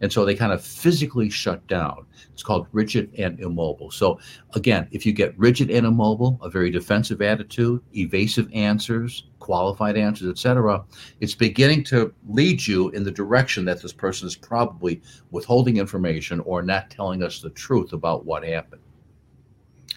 And 0.00 0.12
so 0.12 0.24
they 0.24 0.34
kind 0.34 0.52
of 0.52 0.62
physically 0.62 1.30
shut 1.30 1.66
down. 1.66 2.06
It's 2.32 2.42
called 2.42 2.66
rigid 2.72 3.12
and 3.18 3.38
immobile. 3.40 3.90
So, 3.90 4.18
again, 4.54 4.88
if 4.90 5.04
you 5.04 5.12
get 5.12 5.38
rigid 5.38 5.70
and 5.70 5.86
immobile, 5.86 6.38
a 6.42 6.50
very 6.50 6.70
defensive 6.70 7.22
attitude, 7.22 7.82
evasive 7.94 8.48
answers, 8.52 9.26
qualified 9.38 9.96
answers, 9.96 10.28
etc., 10.28 10.84
it's 11.20 11.34
beginning 11.34 11.84
to 11.84 12.12
lead 12.28 12.66
you 12.66 12.90
in 12.90 13.04
the 13.04 13.10
direction 13.10 13.64
that 13.66 13.82
this 13.82 13.92
person 13.92 14.26
is 14.26 14.36
probably 14.36 14.89
withholding 15.30 15.76
information 15.76 16.40
or 16.40 16.62
not 16.62 16.90
telling 16.90 17.22
us 17.22 17.40
the 17.40 17.50
truth 17.50 17.92
about 17.92 18.24
what 18.24 18.44
happened. 18.44 18.82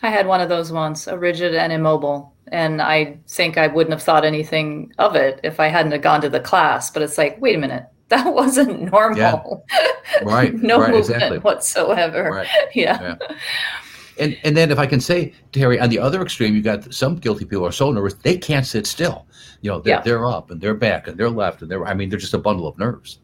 I 0.04 0.10
had 0.10 0.28
one 0.28 0.42
of 0.42 0.50
those 0.50 0.72
once, 0.72 1.08
a 1.08 1.18
rigid 1.18 1.56
and 1.56 1.72
immobile. 1.72 2.34
And 2.52 2.82
I 2.82 3.18
think 3.28 3.58
I 3.58 3.68
wouldn't 3.68 3.94
have 3.94 4.04
thought 4.04 4.26
anything 4.26 4.94
of 5.00 5.16
it 5.16 5.40
if 5.44 5.60
I 5.60 5.68
hadn't 5.68 5.94
have 5.94 6.02
gone 6.02 6.22
to 6.22 6.30
the 6.30 6.42
class. 6.42 6.92
But 6.92 7.02
it's 7.02 7.18
like, 7.18 7.40
wait 7.42 7.56
a 7.56 7.60
minute, 7.60 7.86
that 8.10 8.34
wasn't 8.34 8.92
normal. 8.92 9.66
Yeah. 9.72 9.88
Right. 10.22 10.54
no 10.54 10.80
right, 10.80 10.92
movement 10.92 11.16
exactly. 11.16 11.40
whatsoever. 11.40 12.30
Right. 12.32 12.48
Yeah. 12.76 13.02
yeah. 13.02 13.38
And 14.20 14.38
and 14.44 14.56
then 14.56 14.70
if 14.70 14.78
I 14.78 14.86
can 14.86 15.00
say, 15.00 15.34
Terry, 15.54 15.80
on 15.80 15.90
the 15.90 15.98
other 15.98 16.22
extreme, 16.22 16.54
you 16.54 16.62
got 16.62 16.94
some 16.94 17.16
guilty 17.16 17.46
people 17.46 17.66
are 17.66 17.72
so 17.72 17.90
nervous 17.90 18.14
they 18.14 18.38
can't 18.38 18.66
sit 18.66 18.86
still. 18.86 19.26
You 19.62 19.72
know, 19.72 19.80
they're, 19.80 19.96
yeah. 19.96 20.02
they're 20.02 20.28
up 20.28 20.52
and 20.52 20.62
they're 20.62 20.76
back 20.76 21.08
and 21.08 21.18
they're 21.18 21.32
left 21.32 21.64
and 21.64 21.72
they're 21.72 21.84
I 21.86 21.96
mean 21.96 22.10
they're 22.10 22.20
just 22.20 22.36
a 22.36 22.38
bundle 22.38 22.68
of 22.68 22.78
nerves. 22.78 23.20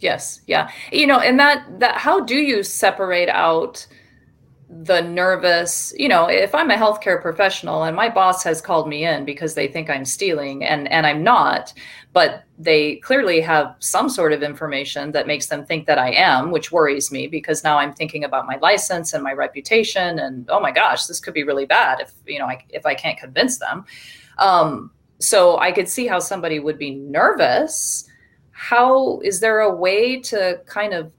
Yes, 0.00 0.40
yeah. 0.46 0.70
You 0.92 1.06
know, 1.06 1.20
and 1.20 1.38
that 1.38 1.78
that 1.78 1.96
how 1.96 2.20
do 2.20 2.36
you 2.36 2.62
separate 2.62 3.28
out 3.28 3.86
the 4.72 5.00
nervous, 5.02 5.92
you 5.96 6.08
know, 6.08 6.26
if 6.26 6.54
I'm 6.54 6.70
a 6.70 6.76
healthcare 6.76 7.20
professional 7.20 7.82
and 7.82 7.96
my 7.96 8.08
boss 8.08 8.44
has 8.44 8.60
called 8.60 8.88
me 8.88 9.04
in 9.04 9.24
because 9.24 9.54
they 9.54 9.66
think 9.66 9.90
I'm 9.90 10.04
stealing 10.04 10.64
and 10.64 10.90
and 10.90 11.06
I'm 11.06 11.22
not, 11.22 11.74
but 12.12 12.44
they 12.58 12.96
clearly 12.96 13.40
have 13.40 13.74
some 13.80 14.08
sort 14.08 14.32
of 14.32 14.42
information 14.42 15.12
that 15.12 15.26
makes 15.26 15.46
them 15.46 15.66
think 15.66 15.86
that 15.86 15.98
I 15.98 16.12
am, 16.12 16.50
which 16.50 16.72
worries 16.72 17.10
me 17.10 17.26
because 17.26 17.64
now 17.64 17.78
I'm 17.78 17.92
thinking 17.92 18.24
about 18.24 18.46
my 18.46 18.56
license 18.62 19.12
and 19.12 19.22
my 19.22 19.32
reputation 19.32 20.18
and 20.18 20.48
oh 20.48 20.60
my 20.60 20.70
gosh, 20.70 21.06
this 21.06 21.20
could 21.20 21.34
be 21.34 21.44
really 21.44 21.66
bad 21.66 22.00
if, 22.00 22.12
you 22.26 22.38
know, 22.38 22.46
I, 22.46 22.64
if 22.70 22.86
I 22.86 22.94
can't 22.94 23.18
convince 23.18 23.58
them. 23.58 23.84
Um, 24.38 24.92
so 25.18 25.58
I 25.58 25.72
could 25.72 25.88
see 25.88 26.06
how 26.06 26.20
somebody 26.20 26.60
would 26.60 26.78
be 26.78 26.94
nervous. 26.94 28.06
How 28.60 29.20
is 29.20 29.40
there 29.40 29.60
a 29.60 29.74
way 29.74 30.20
to 30.20 30.60
kind 30.66 30.92
of 30.92 31.14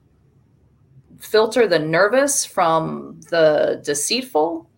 filter 1.18 1.66
the 1.66 1.78
nervous 1.78 2.44
from 2.44 3.20
the 3.30 3.82
deceitful? 3.84 4.70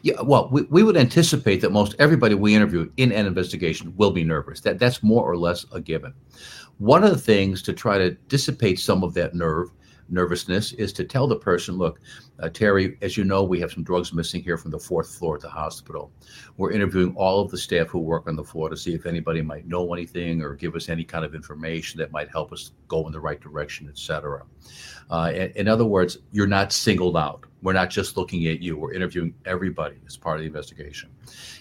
Yeah, 0.00 0.22
well, 0.22 0.48
we, 0.50 0.62
we 0.62 0.82
would 0.82 0.96
anticipate 0.96 1.60
that 1.60 1.72
most 1.72 1.94
everybody 1.98 2.34
we 2.34 2.54
interview 2.54 2.90
in 2.96 3.12
an 3.12 3.26
investigation 3.26 3.92
will 3.98 4.10
be 4.10 4.24
nervous. 4.24 4.62
That 4.62 4.78
that's 4.78 5.02
more 5.02 5.30
or 5.30 5.36
less 5.36 5.66
a 5.70 5.78
given. 5.78 6.14
One 6.78 7.04
of 7.04 7.10
the 7.10 7.18
things 7.18 7.60
to 7.64 7.74
try 7.74 7.98
to 7.98 8.12
dissipate 8.28 8.80
some 8.80 9.04
of 9.04 9.12
that 9.12 9.34
nerve 9.34 9.70
nervousness 10.08 10.72
is 10.72 10.92
to 10.94 11.04
tell 11.04 11.26
the 11.26 11.36
person, 11.36 11.76
look, 11.76 12.00
uh, 12.40 12.48
Terry, 12.48 12.98
as 13.02 13.16
you 13.16 13.24
know, 13.24 13.42
we 13.42 13.60
have 13.60 13.72
some 13.72 13.82
drugs 13.82 14.12
missing 14.12 14.42
here 14.42 14.56
from 14.56 14.70
the 14.70 14.78
fourth 14.78 15.14
floor 15.14 15.36
at 15.36 15.40
the 15.40 15.48
hospital. 15.48 16.12
We're 16.56 16.72
interviewing 16.72 17.14
all 17.16 17.40
of 17.40 17.50
the 17.50 17.58
staff 17.58 17.88
who 17.88 17.98
work 17.98 18.26
on 18.28 18.36
the 18.36 18.44
floor 18.44 18.68
to 18.68 18.76
see 18.76 18.94
if 18.94 19.06
anybody 19.06 19.42
might 19.42 19.66
know 19.66 19.92
anything 19.94 20.42
or 20.42 20.54
give 20.54 20.74
us 20.74 20.88
any 20.88 21.04
kind 21.04 21.24
of 21.24 21.34
information 21.34 21.98
that 21.98 22.12
might 22.12 22.30
help 22.30 22.52
us 22.52 22.72
go 22.88 23.06
in 23.06 23.12
the 23.12 23.20
right 23.20 23.40
direction, 23.40 23.88
et 23.88 23.98
cetera. 23.98 24.44
Uh, 25.10 25.32
in, 25.54 25.68
other 25.68 25.84
words, 25.84 26.18
you're 26.32 26.46
not 26.46 26.72
singled 26.72 27.16
out. 27.16 27.44
We're 27.62 27.72
not 27.72 27.90
just 27.90 28.16
looking 28.16 28.46
at 28.46 28.60
you. 28.60 28.76
We're 28.76 28.92
interviewing 28.92 29.34
everybody 29.44 29.96
as 30.06 30.16
part 30.16 30.36
of 30.36 30.40
the 30.40 30.46
investigation. 30.46 31.10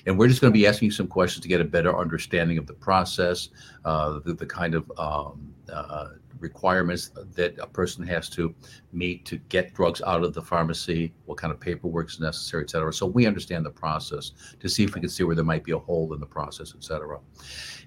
And 0.06 0.18
we're 0.20 0.28
just 0.28 0.42
going 0.42 0.52
to 0.52 0.58
be 0.58 0.68
asking 0.68 0.88
you 0.88 0.92
some 0.92 1.08
questions 1.08 1.42
to 1.44 1.48
get 1.48 1.62
a 1.62 1.66
better 1.66 1.98
understanding 1.98 2.58
of 2.58 2.68
the 2.68 2.74
process, 2.74 3.50
uh, 3.86 4.20
the, 4.26 4.34
the, 4.34 4.46
kind 4.46 4.76
of 4.76 4.92
um, 4.98 5.54
uh, 5.72 6.10
requirements 6.40 7.12
that 7.34 7.58
a 7.60 7.68
person 7.68 8.06
has 8.06 8.30
to 8.30 8.54
meet 8.92 9.26
to 9.26 9.38
get 9.50 9.74
drugs 9.74 10.02
out 10.06 10.24
of 10.24 10.34
the 10.34 10.42
pharmacy, 10.42 11.14
what 11.26 11.38
kind 11.38 11.54
of 11.54 11.60
paperwork 11.60 12.10
is 12.10 12.20
necessary, 12.20 12.64
et 12.64 12.70
cetera. 12.70 12.94
So 12.94 13.06
we 13.06 13.26
understand 13.26 13.66
the 13.66 13.72
process 13.72 14.32
to 14.60 14.70
see 14.70 14.84
if 14.84 14.96
we 14.96 15.02
can 15.02 15.10
see 15.10 15.24
where 15.24 15.36
there 15.36 15.46
might 15.46 15.64
be 15.64 15.72
a 15.72 15.80
hole 15.80 16.14
in 16.14 16.20
the 16.20 16.26
process, 16.26 16.74
et 16.76 16.84
cetera. 16.84 17.20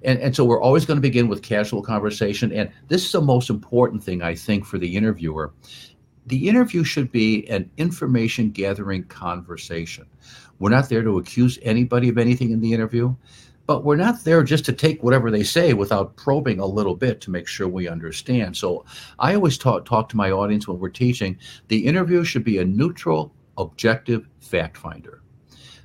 And, 0.02 0.18
and 0.20 0.34
so 0.34 0.44
we're 0.44 0.62
always 0.62 0.86
going 0.86 0.96
to 0.96 1.02
begin 1.02 1.28
with 1.28 1.42
casual 1.42 1.82
conversation. 1.82 2.52
And 2.52 2.70
this 2.88 3.04
is 3.04 3.12
the 3.12 3.20
most 3.20 3.50
important 3.50 4.02
thing, 4.02 4.22
I 4.22 4.34
think, 4.34 4.64
for 4.64 4.78
the 4.78 4.96
interviewer. 4.96 5.52
The 6.26 6.48
interview 6.48 6.84
should 6.84 7.10
be 7.10 7.48
an 7.48 7.70
information 7.78 8.50
gathering 8.50 9.04
conversation. 9.04 10.06
We're 10.58 10.70
not 10.70 10.88
there 10.88 11.02
to 11.02 11.18
accuse 11.18 11.58
anybody 11.62 12.08
of 12.08 12.18
anything 12.18 12.50
in 12.50 12.60
the 12.60 12.72
interview 12.72 13.14
but 13.68 13.84
we're 13.84 13.96
not 13.96 14.24
there 14.24 14.42
just 14.42 14.64
to 14.64 14.72
take 14.72 15.02
whatever 15.02 15.30
they 15.30 15.44
say 15.44 15.74
without 15.74 16.16
probing 16.16 16.58
a 16.58 16.64
little 16.64 16.94
bit 16.94 17.20
to 17.20 17.30
make 17.30 17.46
sure 17.46 17.68
we 17.68 17.86
understand. 17.86 18.56
So 18.56 18.86
I 19.18 19.34
always 19.34 19.58
talk 19.58 19.84
talk 19.84 20.08
to 20.08 20.16
my 20.16 20.30
audience 20.30 20.66
when 20.66 20.78
we're 20.78 20.88
teaching. 20.88 21.36
The 21.68 21.84
interview 21.86 22.24
should 22.24 22.44
be 22.44 22.58
a 22.58 22.64
neutral, 22.64 23.30
objective 23.58 24.26
fact 24.40 24.78
finder. 24.78 25.20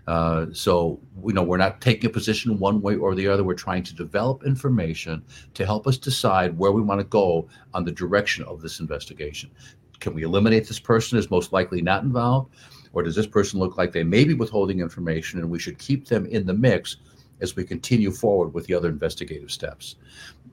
Uh, 0.07 0.45
so 0.53 0.97
you 1.25 1.33
know 1.33 1.43
we're 1.43 1.57
not 1.57 1.81
taking 1.81 2.09
a 2.09 2.13
position 2.13 2.57
one 2.57 2.81
way 2.81 2.95
or 2.95 3.15
the 3.15 3.27
other. 3.27 3.43
We're 3.43 3.53
trying 3.53 3.83
to 3.83 3.93
develop 3.93 4.45
information 4.45 5.21
to 5.53 5.65
help 5.65 5.85
us 5.85 5.97
decide 5.97 6.57
where 6.57 6.71
we 6.71 6.81
want 6.81 7.01
to 7.01 7.07
go 7.07 7.49
on 7.73 7.83
the 7.83 7.91
direction 7.91 8.45
of 8.45 8.61
this 8.61 8.79
investigation. 8.79 9.51
Can 9.99 10.13
we 10.13 10.23
eliminate 10.23 10.69
this 10.69 10.79
person 10.79 11.17
as 11.17 11.29
most 11.29 11.51
likely 11.51 11.81
not 11.81 12.03
involved, 12.03 12.53
or 12.93 13.03
does 13.03 13.15
this 13.15 13.27
person 13.27 13.59
look 13.59 13.77
like 13.77 13.91
they 13.91 14.03
may 14.05 14.23
be 14.23 14.33
withholding 14.33 14.79
information 14.79 15.39
and 15.39 15.49
we 15.49 15.59
should 15.59 15.77
keep 15.77 16.07
them 16.07 16.25
in 16.27 16.45
the 16.45 16.53
mix 16.53 16.95
as 17.41 17.55
we 17.55 17.63
continue 17.63 18.11
forward 18.11 18.53
with 18.53 18.65
the 18.67 18.73
other 18.73 18.89
investigative 18.89 19.51
steps. 19.51 19.95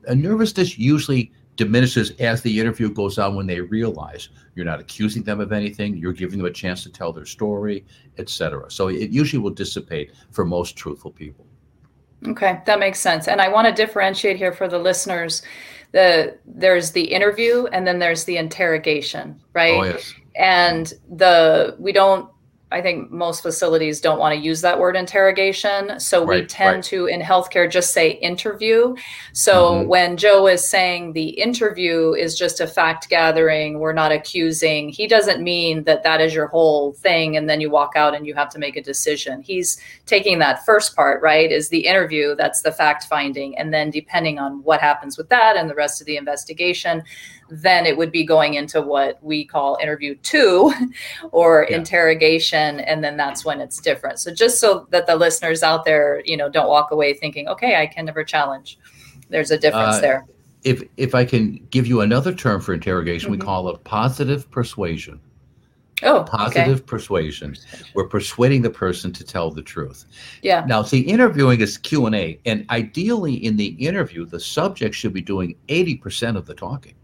And 0.07 0.21
nervousness 0.21 0.77
usually 0.77 1.31
diminishes 1.55 2.11
as 2.19 2.41
the 2.41 2.59
interview 2.59 2.89
goes 2.89 3.17
on 3.17 3.35
when 3.35 3.45
they 3.45 3.61
realize 3.61 4.29
you're 4.55 4.65
not 4.65 4.79
accusing 4.79 5.23
them 5.23 5.39
of 5.39 5.51
anything, 5.51 5.95
you're 5.97 6.13
giving 6.13 6.39
them 6.39 6.47
a 6.47 6.51
chance 6.51 6.83
to 6.83 6.89
tell 6.89 7.13
their 7.13 7.25
story, 7.25 7.85
etc. 8.17 8.69
So 8.71 8.87
it 8.87 9.11
usually 9.11 9.41
will 9.41 9.51
dissipate 9.51 10.11
for 10.31 10.45
most 10.45 10.75
truthful 10.75 11.11
people. 11.11 11.45
Okay, 12.27 12.61
that 12.65 12.79
makes 12.79 12.99
sense. 12.99 13.27
And 13.27 13.41
I 13.41 13.47
want 13.47 13.67
to 13.67 13.73
differentiate 13.73 14.37
here 14.37 14.53
for 14.53 14.67
the 14.67 14.77
listeners. 14.77 15.41
The 15.91 16.37
there's 16.45 16.91
the 16.91 17.03
interview 17.03 17.65
and 17.67 17.85
then 17.85 17.99
there's 17.99 18.23
the 18.23 18.37
interrogation, 18.37 19.39
right? 19.53 19.73
Oh, 19.73 19.83
yes. 19.83 20.13
And 20.35 20.93
the 21.09 21.75
we 21.79 21.91
don't 21.91 22.29
I 22.71 22.81
think 22.81 23.11
most 23.11 23.41
facilities 23.41 23.99
don't 23.99 24.19
want 24.19 24.33
to 24.33 24.41
use 24.41 24.61
that 24.61 24.79
word 24.79 24.95
interrogation. 24.95 25.99
So 25.99 26.25
right, 26.25 26.41
we 26.41 26.47
tend 26.47 26.75
right. 26.75 26.83
to, 26.85 27.05
in 27.07 27.21
healthcare, 27.21 27.69
just 27.69 27.93
say 27.93 28.11
interview. 28.11 28.95
So 29.33 29.73
mm-hmm. 29.73 29.89
when 29.89 30.17
Joe 30.17 30.47
is 30.47 30.67
saying 30.67 31.13
the 31.13 31.29
interview 31.29 32.13
is 32.13 32.37
just 32.37 32.61
a 32.61 32.67
fact 32.67 33.09
gathering, 33.09 33.79
we're 33.79 33.93
not 33.93 34.11
accusing, 34.11 34.89
he 34.89 35.07
doesn't 35.07 35.43
mean 35.43 35.83
that 35.83 36.03
that 36.03 36.21
is 36.21 36.33
your 36.33 36.47
whole 36.47 36.93
thing. 36.93 37.35
And 37.35 37.49
then 37.49 37.59
you 37.59 37.69
walk 37.69 37.93
out 37.95 38.15
and 38.15 38.25
you 38.25 38.33
have 38.35 38.49
to 38.49 38.59
make 38.59 38.77
a 38.77 38.81
decision. 38.81 39.41
He's 39.41 39.81
taking 40.05 40.39
that 40.39 40.65
first 40.65 40.95
part, 40.95 41.21
right? 41.21 41.51
Is 41.51 41.69
the 41.69 41.85
interview, 41.85 42.35
that's 42.35 42.61
the 42.61 42.71
fact 42.71 43.05
finding. 43.05 43.57
And 43.57 43.73
then 43.73 43.89
depending 43.89 44.39
on 44.39 44.63
what 44.63 44.79
happens 44.79 45.17
with 45.17 45.29
that 45.29 45.57
and 45.57 45.69
the 45.69 45.75
rest 45.75 45.99
of 46.01 46.07
the 46.07 46.17
investigation, 46.17 47.03
then 47.51 47.85
it 47.85 47.97
would 47.97 48.11
be 48.11 48.23
going 48.23 48.53
into 48.53 48.81
what 48.81 49.21
we 49.21 49.43
call 49.43 49.77
interview 49.81 50.15
two 50.23 50.73
or 51.31 51.67
yeah. 51.69 51.75
interrogation 51.75 52.79
and 52.79 53.03
then 53.03 53.17
that's 53.17 53.43
when 53.43 53.59
it's 53.59 53.79
different 53.81 54.17
so 54.17 54.33
just 54.33 54.59
so 54.59 54.87
that 54.89 55.05
the 55.05 55.15
listeners 55.15 55.61
out 55.61 55.83
there 55.83 56.21
you 56.25 56.37
know 56.37 56.49
don't 56.49 56.69
walk 56.69 56.91
away 56.91 57.13
thinking 57.13 57.47
okay 57.49 57.75
i 57.75 57.85
can 57.85 58.05
never 58.05 58.23
challenge 58.23 58.79
there's 59.29 59.51
a 59.51 59.57
difference 59.57 59.97
uh, 59.97 60.01
there 60.01 60.25
if 60.63 60.81
if 60.95 61.13
i 61.13 61.25
can 61.25 61.55
give 61.69 61.85
you 61.85 61.99
another 62.01 62.33
term 62.33 62.61
for 62.61 62.73
interrogation 62.73 63.31
mm-hmm. 63.31 63.39
we 63.41 63.45
call 63.45 63.67
it 63.69 63.83
positive 63.83 64.49
persuasion 64.49 65.19
Oh, 66.03 66.23
positive 66.23 66.77
okay. 66.77 66.85
persuasion. 66.87 67.55
We're 67.93 68.07
persuading 68.07 68.63
the 68.63 68.71
person 68.71 69.13
to 69.13 69.23
tell 69.23 69.51
the 69.51 69.61
truth. 69.61 70.05
Yeah. 70.41 70.65
Now, 70.65 70.81
see, 70.81 71.01
interviewing 71.01 71.61
is 71.61 71.77
Q 71.77 72.07
and 72.07 72.15
A, 72.15 72.39
and 72.47 72.65
ideally, 72.71 73.35
in 73.35 73.55
the 73.55 73.67
interview, 73.67 74.25
the 74.25 74.39
subject 74.39 74.95
should 74.95 75.13
be 75.13 75.21
doing 75.21 75.55
eighty 75.69 75.95
percent 75.95 76.37
of 76.37 76.47
the 76.47 76.55
talking 76.55 76.95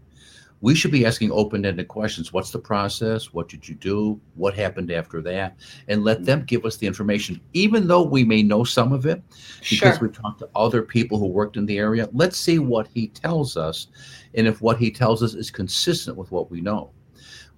we 0.60 0.74
should 0.74 0.90
be 0.90 1.06
asking 1.06 1.30
open-ended 1.30 1.86
questions. 1.88 2.32
What's 2.32 2.50
the 2.50 2.58
process? 2.58 3.32
What 3.32 3.48
did 3.48 3.68
you 3.68 3.74
do? 3.76 4.20
What 4.34 4.54
happened 4.54 4.90
after 4.90 5.20
that? 5.22 5.56
And 5.86 6.04
let 6.04 6.24
them 6.24 6.44
give 6.44 6.64
us 6.64 6.76
the 6.76 6.86
information. 6.86 7.40
Even 7.52 7.86
though 7.86 8.02
we 8.02 8.24
may 8.24 8.42
know 8.42 8.64
some 8.64 8.92
of 8.92 9.06
it 9.06 9.22
because 9.58 9.96
sure. 9.96 9.98
we've 10.00 10.12
talked 10.12 10.40
to 10.40 10.48
other 10.56 10.82
people 10.82 11.18
who 11.18 11.26
worked 11.26 11.56
in 11.56 11.66
the 11.66 11.78
area 11.78 12.08
let's 12.12 12.38
see 12.38 12.58
what 12.58 12.88
he 12.88 13.08
tells 13.08 13.56
us. 13.56 13.88
And 14.34 14.46
if 14.46 14.60
what 14.60 14.78
he 14.78 14.90
tells 14.90 15.22
us 15.22 15.34
is 15.34 15.50
consistent 15.50 16.16
with 16.16 16.30
what 16.30 16.50
we 16.50 16.60
know. 16.60 16.90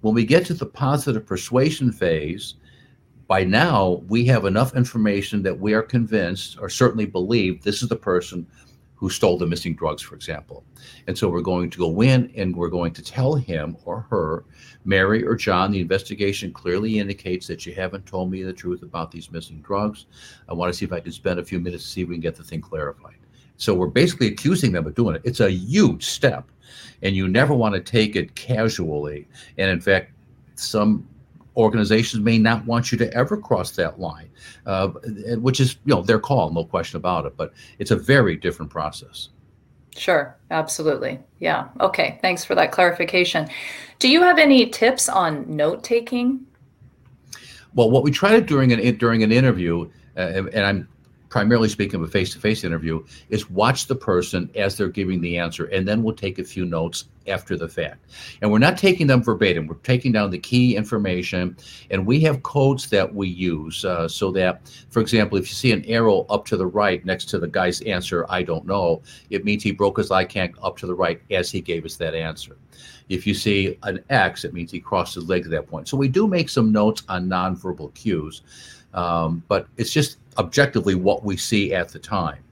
When 0.01 0.13
we 0.13 0.25
get 0.25 0.45
to 0.47 0.53
the 0.53 0.65
positive 0.65 1.25
persuasion 1.25 1.91
phase 1.91 2.55
by 3.27 3.43
now 3.43 4.01
we 4.07 4.25
have 4.25 4.45
enough 4.45 4.75
information 4.75 5.41
that 5.43 5.57
we 5.57 5.73
are 5.73 5.81
convinced 5.81 6.57
or 6.59 6.69
certainly 6.69 7.05
believe 7.05 7.63
this 7.63 7.81
is 7.81 7.89
the 7.89 7.95
person 7.95 8.45
who 9.01 9.09
stole 9.09 9.35
the 9.35 9.47
missing 9.47 9.73
drugs, 9.73 10.03
for 10.03 10.13
example. 10.13 10.63
And 11.07 11.17
so 11.17 11.27
we're 11.27 11.41
going 11.41 11.71
to 11.71 11.77
go 11.79 12.01
in 12.01 12.31
and 12.37 12.55
we're 12.55 12.69
going 12.69 12.93
to 12.93 13.01
tell 13.01 13.33
him 13.33 13.75
or 13.83 14.05
her, 14.11 14.45
Mary 14.85 15.25
or 15.25 15.35
John, 15.35 15.71
the 15.71 15.81
investigation 15.81 16.53
clearly 16.53 16.99
indicates 16.99 17.47
that 17.47 17.65
you 17.65 17.73
haven't 17.73 18.05
told 18.05 18.29
me 18.29 18.43
the 18.43 18.53
truth 18.53 18.83
about 18.83 19.09
these 19.09 19.31
missing 19.31 19.59
drugs. 19.61 20.05
I 20.47 20.53
want 20.53 20.71
to 20.71 20.77
see 20.77 20.85
if 20.85 20.93
I 20.93 20.99
can 20.99 21.11
spend 21.11 21.39
a 21.39 21.43
few 21.43 21.59
minutes 21.59 21.83
to 21.83 21.89
see 21.89 22.01
if 22.03 22.09
we 22.09 22.13
can 22.13 22.21
get 22.21 22.35
the 22.35 22.43
thing 22.43 22.61
clarified. 22.61 23.15
So 23.57 23.73
we're 23.73 23.87
basically 23.87 24.27
accusing 24.27 24.71
them 24.71 24.85
of 24.85 24.93
doing 24.93 25.15
it. 25.15 25.23
It's 25.23 25.39
a 25.39 25.51
huge 25.51 26.05
step, 26.05 26.47
and 27.01 27.15
you 27.15 27.27
never 27.27 27.55
want 27.55 27.73
to 27.73 27.81
take 27.81 28.15
it 28.15 28.35
casually. 28.35 29.27
And 29.57 29.71
in 29.71 29.81
fact, 29.81 30.11
some 30.53 31.07
organizations 31.55 32.23
may 32.23 32.37
not 32.37 32.65
want 32.65 32.91
you 32.91 32.97
to 32.97 33.13
ever 33.13 33.37
cross 33.37 33.71
that 33.71 33.99
line, 33.99 34.29
uh, 34.65 34.87
which 35.37 35.59
is 35.59 35.77
you 35.85 35.95
know 35.95 36.01
their 36.01 36.19
call, 36.19 36.51
no 36.51 36.63
question 36.63 36.97
about 36.97 37.25
it. 37.25 37.35
But 37.37 37.53
it's 37.79 37.91
a 37.91 37.95
very 37.95 38.35
different 38.35 38.71
process. 38.71 39.29
Sure, 39.95 40.37
absolutely. 40.51 41.19
Yeah. 41.39 41.67
Okay. 41.81 42.17
Thanks 42.21 42.45
for 42.45 42.55
that 42.55 42.71
clarification. 42.71 43.49
Do 43.99 44.07
you 44.07 44.21
have 44.21 44.37
any 44.37 44.69
tips 44.69 45.09
on 45.09 45.53
note 45.53 45.83
taking? 45.83 46.45
Well, 47.73 47.89
what 47.89 48.03
we 48.03 48.11
try 48.11 48.31
to 48.31 48.41
during 48.41 48.71
an 48.71 48.97
during 48.97 49.23
an 49.23 49.31
interview, 49.31 49.89
uh, 50.17 50.43
and 50.53 50.65
I'm 50.65 50.87
primarily 51.31 51.69
speaking 51.69 51.95
of 51.95 52.05
a 52.05 52.11
face-to-face 52.11 52.65
interview, 52.65 53.01
is 53.29 53.49
watch 53.49 53.87
the 53.87 53.95
person 53.95 54.51
as 54.53 54.77
they're 54.77 54.89
giving 54.89 55.21
the 55.21 55.37
answer, 55.37 55.65
and 55.67 55.87
then 55.87 56.03
we'll 56.03 56.13
take 56.13 56.37
a 56.39 56.43
few 56.43 56.65
notes 56.65 57.05
after 57.25 57.55
the 57.55 57.69
fact. 57.69 58.05
And 58.41 58.51
we're 58.51 58.59
not 58.59 58.77
taking 58.77 59.07
them 59.07 59.23
verbatim. 59.23 59.65
We're 59.65 59.75
taking 59.75 60.11
down 60.11 60.29
the 60.29 60.37
key 60.37 60.75
information, 60.75 61.55
and 61.89 62.05
we 62.05 62.19
have 62.19 62.43
codes 62.43 62.89
that 62.89 63.15
we 63.15 63.29
use 63.29 63.85
uh, 63.85 64.09
so 64.09 64.29
that, 64.33 64.69
for 64.89 64.99
example, 64.99 65.37
if 65.37 65.47
you 65.47 65.55
see 65.55 65.71
an 65.71 65.85
arrow 65.85 66.25
up 66.29 66.45
to 66.47 66.57
the 66.57 66.67
right 66.67 67.03
next 67.05 67.25
to 67.29 67.39
the 67.39 67.47
guy's 67.47 67.79
answer, 67.81 68.25
I 68.27 68.43
don't 68.43 68.65
know, 68.65 69.01
it 69.29 69.45
means 69.45 69.63
he 69.63 69.71
broke 69.71 69.97
his 69.97 70.11
eye 70.11 70.25
can't 70.25 70.53
up 70.61 70.77
to 70.79 70.85
the 70.85 70.95
right 70.95 71.21
as 71.31 71.49
he 71.49 71.61
gave 71.61 71.85
us 71.85 71.95
that 71.95 72.13
answer. 72.13 72.57
If 73.07 73.25
you 73.25 73.33
see 73.33 73.77
an 73.83 74.03
X, 74.09 74.43
it 74.43 74.53
means 74.53 74.69
he 74.69 74.81
crossed 74.81 75.15
his 75.15 75.29
leg 75.29 75.45
at 75.45 75.51
that 75.51 75.67
point. 75.67 75.87
So 75.87 75.95
we 75.95 76.09
do 76.09 76.27
make 76.27 76.49
some 76.49 76.73
notes 76.73 77.03
on 77.07 77.29
nonverbal 77.29 77.93
cues, 77.93 78.41
um, 78.93 79.43
but 79.47 79.67
it's 79.77 79.93
just 79.93 80.17
objectively 80.37 80.95
what 80.95 81.23
we 81.23 81.37
see 81.37 81.73
at 81.73 81.89
the 81.89 81.99
time. 81.99 82.43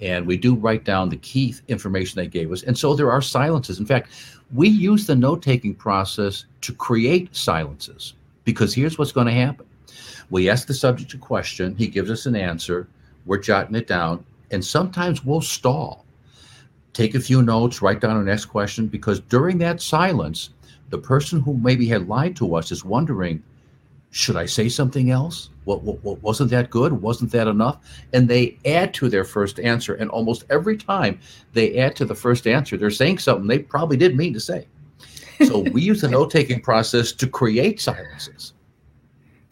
And 0.00 0.26
we 0.26 0.36
do 0.36 0.54
write 0.54 0.84
down 0.84 1.08
the 1.08 1.16
key 1.16 1.54
information 1.66 2.16
they 2.16 2.28
gave 2.28 2.52
us. 2.52 2.62
And 2.62 2.78
so 2.78 2.94
there 2.94 3.10
are 3.10 3.20
silences. 3.20 3.80
In 3.80 3.86
fact, 3.86 4.10
we 4.54 4.68
use 4.68 5.06
the 5.06 5.16
note 5.16 5.42
taking 5.42 5.74
process 5.74 6.44
to 6.62 6.72
create 6.72 7.34
silences 7.34 8.14
because 8.44 8.72
here's 8.72 8.96
what's 8.96 9.12
going 9.12 9.26
to 9.26 9.32
happen. 9.32 9.66
We 10.30 10.48
ask 10.48 10.66
the 10.66 10.74
subject 10.74 11.14
a 11.14 11.18
question, 11.18 11.74
he 11.74 11.86
gives 11.86 12.10
us 12.10 12.26
an 12.26 12.36
answer, 12.36 12.86
we're 13.26 13.38
jotting 13.38 13.74
it 13.74 13.86
down, 13.86 14.24
and 14.50 14.64
sometimes 14.64 15.24
we'll 15.24 15.40
stall. 15.40 16.04
Take 16.92 17.14
a 17.14 17.20
few 17.20 17.42
notes, 17.42 17.82
write 17.82 18.00
down 18.00 18.16
our 18.16 18.22
next 18.22 18.46
question, 18.46 18.86
because 18.86 19.20
during 19.20 19.58
that 19.58 19.80
silence, 19.80 20.50
the 20.90 20.98
person 20.98 21.40
who 21.40 21.54
maybe 21.54 21.86
had 21.86 22.08
lied 22.08 22.36
to 22.36 22.54
us 22.54 22.72
is 22.72 22.84
wondering, 22.84 23.42
should 24.10 24.36
I 24.36 24.46
say 24.46 24.68
something 24.68 25.10
else? 25.10 25.50
What, 25.64 25.82
what, 25.82 26.02
what, 26.02 26.22
wasn't 26.22 26.50
that 26.50 26.70
good? 26.70 26.92
Wasn't 26.92 27.30
that 27.32 27.46
enough? 27.46 27.78
And 28.12 28.28
they 28.28 28.58
add 28.64 28.94
to 28.94 29.08
their 29.08 29.24
first 29.24 29.60
answer. 29.60 29.94
And 29.94 30.10
almost 30.10 30.44
every 30.48 30.76
time 30.76 31.20
they 31.52 31.76
add 31.78 31.94
to 31.96 32.04
the 32.04 32.14
first 32.14 32.46
answer, 32.46 32.76
they're 32.76 32.90
saying 32.90 33.18
something 33.18 33.46
they 33.46 33.58
probably 33.58 33.96
didn't 33.96 34.16
mean 34.16 34.32
to 34.32 34.40
say. 34.40 34.66
So 35.46 35.58
we 35.72 35.82
use 35.82 36.00
the 36.00 36.08
note 36.08 36.30
taking 36.30 36.60
process 36.60 37.12
to 37.12 37.26
create 37.26 37.80
silences. 37.80 38.54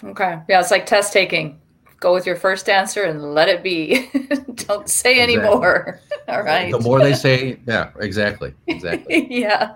Okay. 0.03 0.39
Yeah, 0.49 0.61
it's 0.61 0.71
like 0.71 0.87
test 0.87 1.13
taking. 1.13 1.61
Go 2.07 2.15
with 2.15 2.25
your 2.25 2.37
first 2.37 2.69
answer 2.69 3.03
and 3.03 3.35
let 3.35 3.49
it 3.49 3.65
be. 3.65 4.09
Don't 4.55 4.89
say 4.89 5.15
exactly. 5.15 5.39
anymore. 5.39 6.01
All 6.29 6.45
right. 6.45 6.71
The 6.71 6.79
more 6.79 7.01
they 7.01 7.15
say, 7.15 7.59
yeah, 7.67 7.91
exactly. 7.99 8.55
Exactly. 8.69 9.27
yeah. 9.41 9.75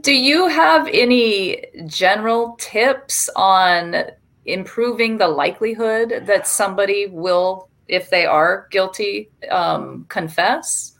Do 0.00 0.12
you 0.12 0.48
have 0.48 0.88
any 0.88 1.64
general 1.86 2.56
tips 2.58 3.30
on 3.36 4.06
improving 4.46 5.16
the 5.16 5.28
likelihood 5.28 6.24
that 6.26 6.48
somebody 6.48 7.06
will, 7.06 7.68
if 7.86 8.10
they 8.10 8.26
are 8.26 8.66
guilty, 8.72 9.30
um, 9.48 10.06
confess? 10.08 10.98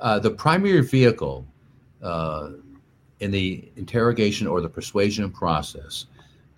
Uh, 0.00 0.18
the 0.18 0.32
primary 0.32 0.82
vehicle 0.82 1.46
uh, 2.02 2.50
in 3.20 3.30
the 3.30 3.72
interrogation 3.76 4.46
or 4.46 4.60
the 4.60 4.68
persuasion 4.68 5.30
process 5.30 6.04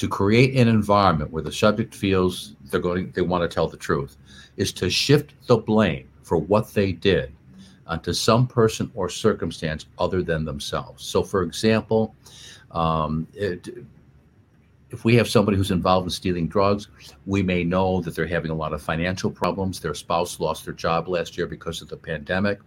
to 0.02 0.08
create 0.08 0.56
an 0.56 0.66
environment 0.66 1.30
where 1.30 1.44
the 1.44 1.52
subject 1.52 1.94
feels 1.94 2.56
they're 2.64 2.80
going 2.80 3.08
they 3.12 3.22
want 3.22 3.40
to 3.40 3.54
tell 3.54 3.68
the 3.68 3.76
truth 3.76 4.16
is 4.56 4.72
to 4.72 4.90
shift 4.90 5.32
the 5.46 5.56
blame 5.56 6.08
for 6.24 6.38
what 6.38 6.74
they 6.74 6.90
did 6.90 7.32
onto 7.86 8.12
some 8.12 8.48
person 8.48 8.90
or 8.96 9.08
circumstance 9.08 9.86
other 10.00 10.20
than 10.20 10.44
themselves. 10.44 11.04
So, 11.04 11.22
for 11.22 11.44
example, 11.44 12.16
um, 12.72 13.28
it, 13.32 13.68
if 14.90 15.04
we 15.04 15.14
have 15.14 15.28
somebody 15.28 15.56
who's 15.56 15.70
involved 15.70 16.06
in 16.06 16.10
stealing 16.10 16.48
drugs, 16.48 16.88
we 17.24 17.40
may 17.40 17.62
know 17.62 18.00
that 18.00 18.16
they're 18.16 18.26
having 18.26 18.50
a 18.50 18.56
lot 18.56 18.72
of 18.72 18.82
financial 18.82 19.30
problems. 19.30 19.78
Their 19.78 19.94
spouse 19.94 20.40
lost 20.40 20.64
their 20.64 20.74
job 20.74 21.06
last 21.06 21.38
year 21.38 21.46
because 21.46 21.80
of 21.80 21.88
the 21.88 21.96
pandemic. 21.96 22.58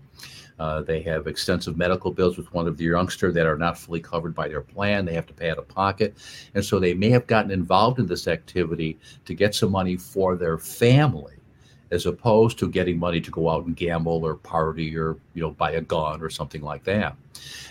Uh, 0.57 0.81
they 0.81 1.01
have 1.01 1.27
extensive 1.27 1.75
medical 1.77 2.11
bills 2.11 2.37
with 2.37 2.53
one 2.53 2.67
of 2.67 2.77
the 2.77 2.85
youngster 2.85 3.31
that 3.31 3.45
are 3.45 3.57
not 3.57 3.77
fully 3.77 3.99
covered 3.99 4.33
by 4.33 4.47
their 4.47 4.61
plan. 4.61 5.03
They 5.03 5.13
have 5.13 5.27
to 5.27 5.33
pay 5.33 5.49
out 5.49 5.57
of 5.57 5.67
pocket. 5.67 6.15
And 6.53 6.63
so 6.63 6.79
they 6.79 6.93
may 6.93 7.09
have 7.09 7.27
gotten 7.27 7.51
involved 7.51 7.99
in 7.99 8.07
this 8.07 8.27
activity 8.27 8.97
to 9.25 9.33
get 9.33 9.53
some 9.53 9.71
money 9.71 9.97
for 9.97 10.35
their 10.35 10.57
family 10.57 11.33
as 11.91 12.05
opposed 12.05 12.57
to 12.59 12.69
getting 12.69 12.97
money 12.97 13.21
to 13.21 13.31
go 13.31 13.49
out 13.49 13.65
and 13.65 13.75
gamble 13.75 14.25
or 14.25 14.35
party 14.35 14.97
or 14.97 15.17
you 15.33 15.41
know 15.41 15.51
buy 15.51 15.71
a 15.71 15.81
gun 15.81 16.21
or 16.21 16.29
something 16.29 16.61
like 16.61 16.83
that. 16.83 17.15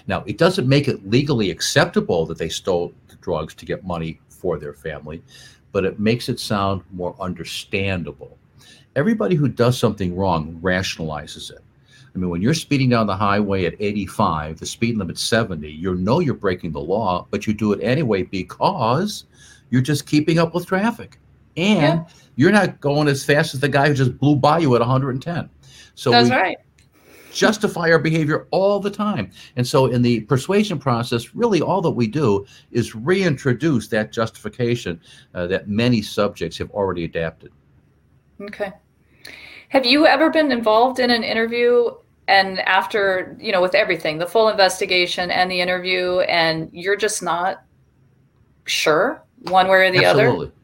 Now, 0.07 0.23
it 0.26 0.38
doesn't 0.38 0.69
make 0.69 0.88
it 0.88 1.09
legally 1.09 1.50
acceptable 1.50 2.26
that 2.26 2.38
they 2.38 2.49
stole 2.49 2.93
the 3.09 3.17
drugs 3.17 3.55
to 3.55 3.67
get 3.67 3.85
money 3.85 4.21
for 4.29 4.59
their 4.59 4.75
family, 4.75 5.23
but 5.73 5.85
it 5.85 5.99
makes 5.99 6.29
it 6.29 6.38
sound 6.38 6.83
more 6.92 7.16
understandable. 7.18 8.38
Everybody 8.94 9.35
who 9.35 9.49
does 9.49 9.79
something 9.79 10.14
wrong 10.14 10.61
rationalizes 10.62 11.51
it. 11.51 11.63
I 12.14 12.18
mean, 12.18 12.31
when 12.31 12.40
you're 12.40 12.55
speeding 12.55 12.90
down 12.90 13.07
the 13.09 13.16
highway 13.16 13.64
at 13.64 13.74
85, 13.81 14.61
the 14.61 14.66
speed 14.66 14.96
limit's 14.96 15.22
70, 15.22 15.68
you 15.68 15.94
know 15.96 16.20
you're 16.20 16.35
breaking 16.35 16.70
the 16.70 16.81
law, 16.81 17.27
but 17.31 17.46
you 17.46 17.55
do 17.55 17.72
it 17.72 17.81
anyway 17.83 18.22
because 18.22 19.24
you're 19.70 19.83
just 19.83 20.07
keeping 20.07 20.38
up 20.38 20.55
with 20.55 20.66
traffic. 20.66 21.18
And 21.57 22.00
yeah. 22.00 22.05
you're 22.37 22.53
not 22.53 22.81
going 22.81 23.09
as 23.09 23.24
fast 23.24 23.55
as 23.55 23.61
the 23.61 23.68
guy 23.68 23.88
who 23.88 23.94
just 23.94 24.16
blew 24.18 24.37
by 24.37 24.59
you 24.59 24.74
at 24.77 24.81
110. 24.81 25.50
So 25.94 26.11
That's 26.11 26.31
right. 26.31 26.59
Justify 27.33 27.90
our 27.90 27.98
behavior 27.98 28.46
all 28.53 28.79
the 28.79 28.90
time. 28.90 29.33
And 29.57 29.66
so 29.66 29.87
in 29.87 30.03
the 30.03 30.20
persuasion 30.20 30.79
process, 30.79 31.35
really 31.35 31.61
all 31.61 31.81
that 31.83 31.90
we 31.90 32.07
do 32.07 32.46
is 32.70 32.94
reintroduce 32.94 33.88
that 33.88 34.12
justification 34.12 35.00
uh, 35.35 35.48
that 35.48 35.68
many 35.68 36.00
subjects 36.00 36.59
have 36.59 36.70
already 36.70 37.05
adapted. 37.05 37.50
Okay. 38.40 38.72
Have 39.70 39.85
you 39.85 40.07
ever 40.07 40.31
been 40.31 40.53
involved 40.53 41.00
in 41.00 41.11
an 41.11 41.24
interview 41.24 41.90
and 42.29 42.61
after 42.61 43.37
you 43.41 43.53
know 43.53 43.61
with 43.61 43.75
everything 43.75 44.19
the 44.19 44.27
full 44.27 44.49
investigation 44.49 45.31
and 45.31 45.51
the 45.51 45.61
interview 45.61 46.21
and 46.21 46.71
you're 46.73 46.97
just 46.97 47.23
not 47.23 47.65
sure 48.67 49.23
one 49.43 49.69
way 49.69 49.87
or 49.87 49.93
the 49.93 50.05
absolutely. 50.05 50.47
other? 50.47 50.55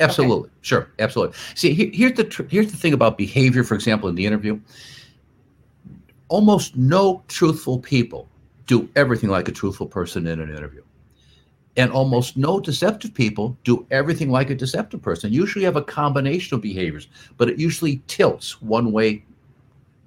Absolutely. 0.00 0.48
Okay. 0.48 0.58
sure. 0.62 0.88
Absolutely. 0.98 1.36
See 1.54 1.74
here's 1.92 2.14
the 2.14 2.24
tr- 2.24 2.44
here's 2.44 2.70
the 2.70 2.76
thing 2.76 2.92
about 2.92 3.18
behavior 3.18 3.62
for 3.62 3.74
example 3.74 4.08
in 4.08 4.14
the 4.14 4.26
interview. 4.26 4.58
Almost 6.28 6.76
no 6.76 7.22
truthful 7.28 7.78
people 7.78 8.28
do 8.66 8.88
everything 8.96 9.28
like 9.28 9.48
a 9.48 9.52
truthful 9.52 9.86
person 9.86 10.26
in 10.26 10.40
an 10.40 10.48
interview. 10.48 10.82
And 11.76 11.90
almost 11.90 12.36
no 12.36 12.60
deceptive 12.60 13.14
people 13.14 13.56
do 13.64 13.86
everything 13.90 14.30
like 14.30 14.50
a 14.50 14.54
deceptive 14.54 15.00
person. 15.00 15.32
Usually 15.32 15.64
have 15.64 15.76
a 15.76 15.82
combination 15.82 16.54
of 16.54 16.62
behaviors 16.62 17.08
but 17.36 17.48
it 17.48 17.58
usually 17.58 18.02
tilts 18.06 18.60
one 18.62 18.92
way 18.92 19.24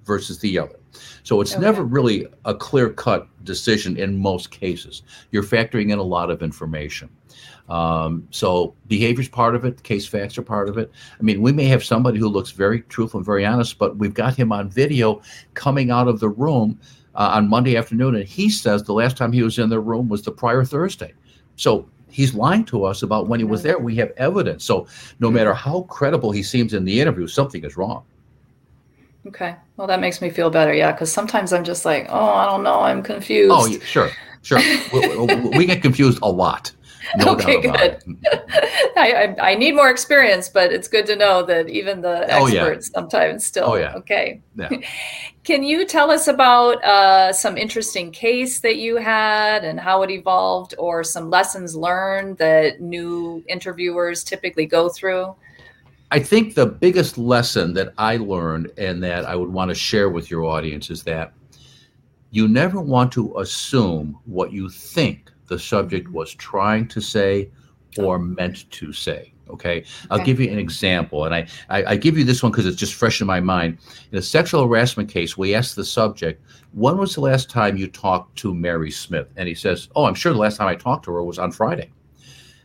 versus 0.04 0.38
the 0.40 0.58
other 0.58 0.76
so 1.22 1.40
it's 1.40 1.52
okay. 1.52 1.62
never 1.62 1.82
really 1.82 2.26
a 2.44 2.54
clear 2.54 2.90
cut 2.90 3.28
decision 3.44 3.96
in 3.96 4.16
most 4.16 4.50
cases. 4.50 5.02
You're 5.30 5.42
factoring 5.42 5.92
in 5.92 5.98
a 5.98 6.02
lot 6.02 6.30
of 6.30 6.42
information. 6.42 7.08
Um, 7.68 8.26
so 8.30 8.74
behavior 8.86 9.22
is 9.22 9.28
part 9.28 9.54
of 9.54 9.64
it. 9.64 9.82
Case 9.82 10.06
facts 10.06 10.38
are 10.38 10.42
part 10.42 10.68
of 10.68 10.78
it. 10.78 10.90
I 11.18 11.22
mean, 11.22 11.42
we 11.42 11.52
may 11.52 11.64
have 11.64 11.84
somebody 11.84 12.18
who 12.18 12.28
looks 12.28 12.52
very 12.52 12.82
truthful 12.82 13.18
and 13.18 13.26
very 13.26 13.44
honest, 13.44 13.78
but 13.78 13.96
we've 13.96 14.14
got 14.14 14.36
him 14.36 14.52
on 14.52 14.70
video 14.70 15.20
coming 15.54 15.90
out 15.90 16.08
of 16.08 16.20
the 16.20 16.28
room 16.28 16.78
uh, 17.14 17.30
on 17.34 17.48
Monday 17.48 17.76
afternoon, 17.76 18.14
and 18.14 18.24
he 18.24 18.50
says 18.50 18.82
the 18.82 18.92
last 18.92 19.16
time 19.16 19.32
he 19.32 19.42
was 19.42 19.58
in 19.58 19.70
the 19.70 19.80
room 19.80 20.08
was 20.08 20.22
the 20.22 20.30
prior 20.30 20.64
Thursday. 20.64 21.14
So 21.56 21.88
he's 22.10 22.34
lying 22.34 22.64
to 22.66 22.84
us 22.84 23.02
about 23.02 23.26
when 23.26 23.40
he 23.40 23.44
was 23.44 23.62
there. 23.62 23.78
We 23.78 23.96
have 23.96 24.12
evidence. 24.16 24.64
So 24.64 24.86
no 25.18 25.30
matter 25.30 25.54
how 25.54 25.82
credible 25.82 26.30
he 26.30 26.42
seems 26.42 26.74
in 26.74 26.84
the 26.84 27.00
interview, 27.00 27.26
something 27.26 27.64
is 27.64 27.76
wrong. 27.76 28.04
Okay. 29.28 29.56
Well, 29.76 29.86
that 29.86 30.00
makes 30.00 30.20
me 30.20 30.30
feel 30.30 30.50
better. 30.50 30.72
Yeah. 30.72 30.92
Because 30.92 31.12
sometimes 31.12 31.52
I'm 31.52 31.64
just 31.64 31.84
like, 31.84 32.06
oh, 32.08 32.28
I 32.28 32.46
don't 32.46 32.62
know. 32.62 32.80
I'm 32.80 33.02
confused. 33.02 33.52
Oh, 33.54 33.78
sure. 33.80 34.10
Sure. 34.42 34.60
we, 34.92 35.58
we, 35.58 35.66
get 35.66 35.82
confused 35.82 36.20
a 36.22 36.30
lot. 36.30 36.70
No 37.16 37.32
okay, 37.32 37.60
good. 37.60 38.02
I, 38.96 39.34
I, 39.38 39.50
I, 39.50 39.54
need 39.54 39.74
more 39.74 39.90
experience, 39.90 40.48
but 40.48 40.72
it's 40.72 40.88
good 40.88 41.06
to 41.06 41.16
know 41.16 41.42
that 41.44 41.68
even 41.68 42.00
the 42.00 42.22
experts 42.32 42.90
oh, 42.94 43.00
yeah. 43.00 43.00
sometimes 43.00 43.46
still. 43.46 43.64
Oh, 43.70 43.74
yeah. 43.74 43.94
Okay. 43.94 44.40
Yeah. 44.56 44.68
Can 45.44 45.62
you 45.62 45.86
tell 45.86 46.10
us 46.10 46.28
about 46.28 46.82
uh, 46.84 47.32
some 47.32 47.56
interesting 47.56 48.10
case 48.10 48.60
that 48.60 48.76
you 48.76 48.96
had 48.96 49.64
and 49.64 49.78
how 49.78 50.02
it 50.02 50.10
evolved, 50.10 50.74
or 50.78 51.04
some 51.04 51.30
lessons 51.30 51.76
learned 51.76 52.38
that 52.38 52.80
new 52.80 53.44
interviewers 53.48 54.24
typically 54.24 54.66
go 54.66 54.88
through? 54.88 55.34
I 56.10 56.20
think 56.20 56.54
the 56.54 56.66
biggest 56.66 57.18
lesson 57.18 57.74
that 57.74 57.92
I 57.98 58.16
learned 58.16 58.70
and 58.78 59.02
that 59.02 59.24
I 59.24 59.34
would 59.34 59.52
want 59.52 59.70
to 59.70 59.74
share 59.74 60.08
with 60.08 60.30
your 60.30 60.44
audience 60.44 60.88
is 60.88 61.02
that 61.02 61.32
you 62.30 62.46
never 62.46 62.80
want 62.80 63.12
to 63.12 63.36
assume 63.38 64.18
what 64.24 64.52
you 64.52 64.68
think 64.68 65.32
the 65.48 65.58
subject 65.58 66.08
was 66.10 66.34
trying 66.34 66.86
to 66.88 67.00
say 67.00 67.50
or 67.98 68.18
meant 68.18 68.70
to 68.70 68.92
say. 68.92 69.32
Okay. 69.48 69.84
I'll 70.10 70.24
give 70.24 70.40
you 70.40 70.50
an 70.50 70.58
example. 70.58 71.24
And 71.24 71.34
I, 71.34 71.46
I, 71.68 71.84
I 71.84 71.96
give 71.96 72.18
you 72.18 72.24
this 72.24 72.42
one 72.42 72.50
because 72.50 72.66
it's 72.66 72.76
just 72.76 72.94
fresh 72.94 73.20
in 73.20 73.26
my 73.26 73.40
mind. 73.40 73.78
In 74.10 74.18
a 74.18 74.22
sexual 74.22 74.66
harassment 74.66 75.08
case, 75.08 75.36
we 75.36 75.54
asked 75.54 75.76
the 75.76 75.84
subject, 75.84 76.42
When 76.72 76.98
was 76.98 77.14
the 77.14 77.20
last 77.20 77.48
time 77.48 77.76
you 77.76 77.86
talked 77.86 78.36
to 78.38 78.54
Mary 78.54 78.90
Smith? 78.90 79.28
And 79.36 79.48
he 79.48 79.54
says, 79.54 79.88
Oh, 79.94 80.04
I'm 80.04 80.14
sure 80.14 80.32
the 80.32 80.38
last 80.38 80.56
time 80.56 80.68
I 80.68 80.74
talked 80.74 81.04
to 81.04 81.12
her 81.12 81.22
was 81.22 81.38
on 81.38 81.52
Friday. 81.52 81.90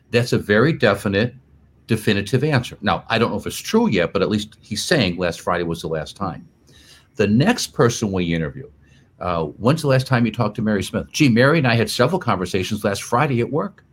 That's 0.10 0.34
a 0.34 0.40
very 0.40 0.74
definite 0.74 1.36
definitive 1.88 2.44
answer. 2.44 2.78
Now, 2.82 3.04
I 3.10 3.18
don't 3.18 3.32
know 3.32 3.38
if 3.38 3.48
it's 3.48 3.58
true 3.58 3.90
yet, 3.90 4.14
but 4.14 4.22
at 4.22 4.30
least 4.30 4.58
he's 4.62 4.84
saying 4.84 5.18
last 5.18 5.42
Friday 5.42 5.64
was 5.64 5.82
the 5.82 5.88
last 5.88 6.16
time. 6.16 6.48
The 7.16 7.28
next 7.28 7.68
person 7.68 8.12
we 8.12 8.34
interview, 8.34 8.70
uh, 9.20 9.46
when's 9.46 9.82
the 9.82 9.88
last 9.88 10.08
time 10.08 10.26
you 10.26 10.32
talked 10.32 10.56
to 10.56 10.62
Mary 10.62 10.84
Smith? 10.84 11.08
Gee, 11.12 11.30
Mary 11.30 11.58
and 11.58 11.68
I 11.68 11.76
had 11.76 11.90
several 11.90 12.20
conversations 12.20 12.84
last 12.84 13.04
Friday 13.04 13.42
at 13.42 13.52
work. 13.52 13.84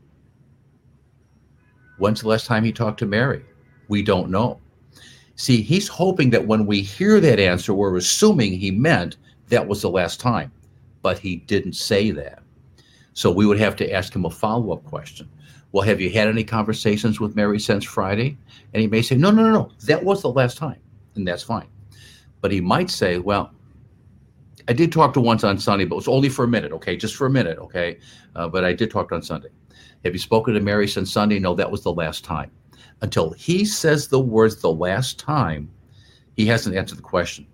When's 1.98 2.22
the 2.22 2.28
last 2.28 2.46
time 2.46 2.64
he 2.64 2.72
talked 2.72 2.98
to 3.00 3.06
Mary? 3.06 3.44
We 3.88 4.02
don't 4.02 4.30
know. 4.30 4.60
See, 5.34 5.62
he's 5.62 5.88
hoping 5.88 6.30
that 6.30 6.46
when 6.46 6.66
we 6.66 6.80
hear 6.80 7.20
that 7.20 7.38
answer, 7.38 7.74
we're 7.74 7.96
assuming 7.96 8.52
he 8.52 8.70
meant 8.70 9.16
that 9.48 9.66
was 9.66 9.82
the 9.82 9.90
last 9.90 10.20
time, 10.20 10.52
but 11.02 11.18
he 11.18 11.36
didn't 11.36 11.74
say 11.74 12.10
that. 12.12 12.42
So 13.14 13.30
we 13.30 13.46
would 13.46 13.58
have 13.58 13.76
to 13.76 13.92
ask 13.92 14.14
him 14.14 14.24
a 14.24 14.30
follow 14.30 14.72
up 14.72 14.84
question. 14.84 15.28
Well, 15.72 15.84
have 15.84 16.00
you 16.00 16.10
had 16.10 16.28
any 16.28 16.44
conversations 16.44 17.20
with 17.20 17.36
Mary 17.36 17.60
since 17.60 17.84
Friday? 17.84 18.38
And 18.72 18.80
he 18.80 18.86
may 18.86 19.02
say, 19.02 19.16
no, 19.16 19.30
no, 19.30 19.42
no, 19.42 19.52
no, 19.52 19.72
that 19.84 20.02
was 20.02 20.22
the 20.22 20.30
last 20.30 20.56
time. 20.56 20.80
And 21.14 21.28
that's 21.28 21.42
fine. 21.42 21.68
But 22.40 22.52
he 22.52 22.60
might 22.60 22.90
say, 22.90 23.18
well, 23.18 23.52
I 24.68 24.72
did 24.72 24.92
talk 24.92 25.12
to 25.14 25.20
once 25.20 25.44
on 25.44 25.58
Sunday, 25.58 25.84
but 25.84 25.94
it 25.94 25.96
was 25.96 26.08
only 26.08 26.28
for 26.28 26.44
a 26.44 26.48
minute, 26.48 26.72
okay? 26.72 26.96
Just 26.96 27.16
for 27.16 27.26
a 27.26 27.30
minute, 27.30 27.58
okay? 27.58 27.98
Uh, 28.34 28.48
but 28.48 28.64
I 28.64 28.72
did 28.72 28.90
talk 28.90 29.12
on 29.12 29.22
Sunday. 29.22 29.48
Have 30.04 30.14
you 30.14 30.18
spoken 30.18 30.54
to 30.54 30.60
Mary 30.60 30.88
since 30.88 31.12
Sunday? 31.12 31.38
No, 31.38 31.54
that 31.54 31.70
was 31.70 31.82
the 31.82 31.92
last 31.92 32.24
time. 32.24 32.50
Until 33.00 33.30
he 33.30 33.64
says 33.64 34.08
the 34.08 34.20
words 34.20 34.56
the 34.56 34.72
last 34.72 35.18
time, 35.18 35.70
he 36.36 36.46
hasn't 36.46 36.76
answered 36.76 36.98
the 36.98 37.02
question. 37.02 37.46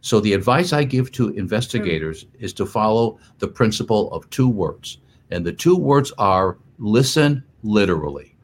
So 0.00 0.20
the 0.20 0.32
advice 0.32 0.72
I 0.72 0.84
give 0.84 1.10
to 1.12 1.30
investigators 1.30 2.26
is 2.38 2.52
to 2.54 2.66
follow 2.66 3.18
the 3.38 3.48
principle 3.48 4.12
of 4.12 4.28
two 4.30 4.48
words. 4.48 4.98
And 5.30 5.44
the 5.44 5.52
two 5.52 5.76
words 5.76 6.12
are 6.18 6.58
listen 6.78 7.42
literally. 7.62 8.34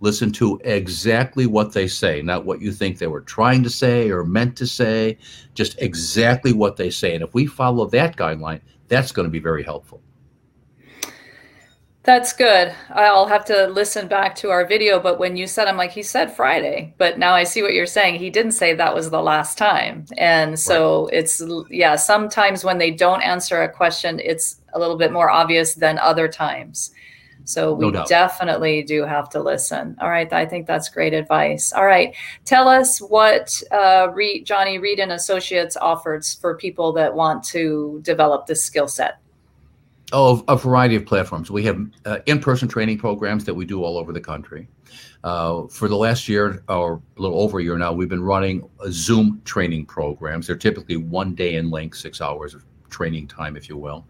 Listen 0.00 0.32
to 0.32 0.60
exactly 0.64 1.46
what 1.46 1.72
they 1.72 1.86
say, 1.86 2.22
not 2.22 2.44
what 2.44 2.60
you 2.60 2.72
think 2.72 2.98
they 2.98 3.06
were 3.06 3.20
trying 3.20 3.62
to 3.62 3.70
say 3.70 4.10
or 4.10 4.24
meant 4.24 4.56
to 4.56 4.66
say, 4.66 5.16
just 5.54 5.80
exactly 5.80 6.52
what 6.52 6.76
they 6.76 6.90
say. 6.90 7.14
And 7.14 7.22
if 7.22 7.34
we 7.34 7.46
follow 7.46 7.86
that 7.86 8.16
guideline, 8.16 8.60
that's 8.88 9.12
going 9.12 9.26
to 9.26 9.30
be 9.30 9.38
very 9.38 9.62
helpful. 9.62 10.02
That's 12.04 12.32
good. 12.32 12.74
I'll 12.90 13.28
have 13.28 13.44
to 13.44 13.68
listen 13.68 14.08
back 14.08 14.34
to 14.36 14.50
our 14.50 14.66
video. 14.66 14.98
But 14.98 15.20
when 15.20 15.36
you 15.36 15.46
said, 15.46 15.68
I'm 15.68 15.76
like, 15.76 15.92
he 15.92 16.02
said 16.02 16.34
Friday, 16.34 16.94
but 16.98 17.16
now 17.16 17.32
I 17.32 17.44
see 17.44 17.62
what 17.62 17.74
you're 17.74 17.86
saying. 17.86 18.16
He 18.16 18.28
didn't 18.28 18.52
say 18.52 18.74
that 18.74 18.92
was 18.92 19.10
the 19.10 19.22
last 19.22 19.56
time. 19.56 20.06
And 20.18 20.58
so 20.58 21.04
right. 21.04 21.14
it's, 21.14 21.40
yeah, 21.70 21.94
sometimes 21.94 22.64
when 22.64 22.78
they 22.78 22.90
don't 22.90 23.22
answer 23.22 23.62
a 23.62 23.72
question, 23.72 24.18
it's 24.18 24.60
a 24.72 24.80
little 24.80 24.96
bit 24.98 25.12
more 25.12 25.30
obvious 25.30 25.76
than 25.76 25.96
other 25.98 26.26
times. 26.26 26.90
So 27.44 27.74
we 27.74 27.90
no 27.90 28.04
definitely 28.06 28.82
do 28.82 29.04
have 29.04 29.28
to 29.30 29.42
listen. 29.42 29.96
All 30.00 30.08
right. 30.08 30.32
I 30.32 30.46
think 30.46 30.66
that's 30.66 30.88
great 30.88 31.12
advice. 31.12 31.72
All 31.72 31.86
right. 31.86 32.14
Tell 32.44 32.68
us 32.68 32.98
what 32.98 33.62
uh, 33.72 34.08
Reid, 34.12 34.46
Johnny 34.46 34.78
Reed 34.78 34.98
and 35.00 35.12
Associates 35.12 35.76
offers 35.76 36.34
for 36.34 36.56
people 36.56 36.92
that 36.92 37.14
want 37.14 37.42
to 37.44 38.00
develop 38.02 38.46
this 38.46 38.64
skill 38.64 38.88
set. 38.88 39.18
Oh, 40.14 40.44
a 40.48 40.56
variety 40.56 40.94
of 40.94 41.06
platforms. 41.06 41.50
We 41.50 41.64
have 41.64 41.80
uh, 42.04 42.18
in-person 42.26 42.68
training 42.68 42.98
programs 42.98 43.44
that 43.46 43.54
we 43.54 43.64
do 43.64 43.82
all 43.82 43.96
over 43.96 44.12
the 44.12 44.20
country. 44.20 44.68
Uh, 45.24 45.66
for 45.68 45.88
the 45.88 45.96
last 45.96 46.28
year 46.28 46.62
or 46.68 47.00
a 47.16 47.20
little 47.20 47.40
over 47.40 47.60
a 47.60 47.62
year 47.62 47.78
now, 47.78 47.92
we've 47.92 48.10
been 48.10 48.22
running 48.22 48.68
Zoom 48.90 49.40
training 49.44 49.86
programs. 49.86 50.46
They're 50.46 50.56
typically 50.56 50.96
one 50.96 51.34
day 51.34 51.54
in 51.54 51.70
length, 51.70 51.96
six 51.96 52.20
hours 52.20 52.54
of 52.54 52.62
training 52.90 53.26
time, 53.28 53.56
if 53.56 53.68
you 53.70 53.78
will. 53.78 54.06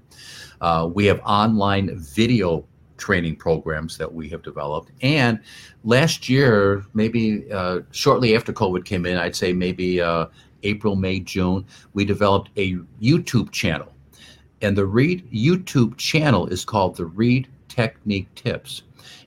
Uh, 0.61 0.91
we 0.93 1.07
have 1.07 1.21
online 1.25 1.97
video 1.99 2.65
training 3.03 3.37
programs 3.37 3.99
that 3.99 4.13
we 4.13 4.29
have 4.29 4.43
developed. 4.43 4.93
And 5.03 5.41
last 5.83 6.29
year, 6.29 6.87
maybe 6.95 7.51
uh, 7.51 7.81
shortly 7.91 8.37
after 8.37 8.53
COVID 8.53 8.85
came 8.85 9.05
in, 9.07 9.17
I'd 9.17 9.35
say 9.35 9.53
maybe 9.53 10.01
uh, 10.01 10.27
April, 10.63 10.95
May, 10.95 11.19
June, 11.19 11.67
we 11.95 12.05
developed 12.05 12.51
a 12.57 12.77
YouTube 13.01 13.51
channel 13.51 13.93
and 14.63 14.79
the 14.79 14.87
Reid 14.87 15.29
YouTube 15.31 15.97
channel 15.97 16.47
is 16.47 16.65
called 16.65 16.97
the 16.97 17.07
Reid 17.07 17.49
Technique 17.69 18.33
Tips. 18.35 18.83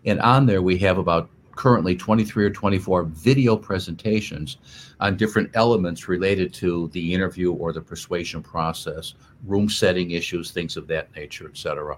And 0.05 0.19
on 0.21 0.45
there, 0.45 0.61
we 0.61 0.77
have 0.79 0.97
about 0.97 1.29
currently 1.55 1.95
23 1.95 2.45
or 2.45 2.49
24 2.49 3.03
video 3.03 3.55
presentations 3.55 4.57
on 4.99 5.17
different 5.17 5.49
elements 5.53 6.07
related 6.07 6.53
to 6.53 6.89
the 6.89 7.13
interview 7.13 7.53
or 7.53 7.73
the 7.73 7.81
persuasion 7.81 8.41
process, 8.41 9.15
room 9.45 9.69
setting 9.69 10.11
issues, 10.11 10.51
things 10.51 10.77
of 10.77 10.87
that 10.87 11.13
nature, 11.15 11.47
etc. 11.47 11.97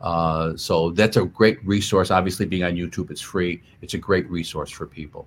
Uh, 0.00 0.56
so 0.56 0.90
that's 0.90 1.16
a 1.16 1.24
great 1.24 1.64
resource. 1.64 2.10
Obviously, 2.10 2.46
being 2.46 2.64
on 2.64 2.72
YouTube, 2.72 3.10
it's 3.10 3.20
free. 3.20 3.62
It's 3.80 3.94
a 3.94 3.98
great 3.98 4.28
resource 4.30 4.70
for 4.70 4.86
people. 4.86 5.26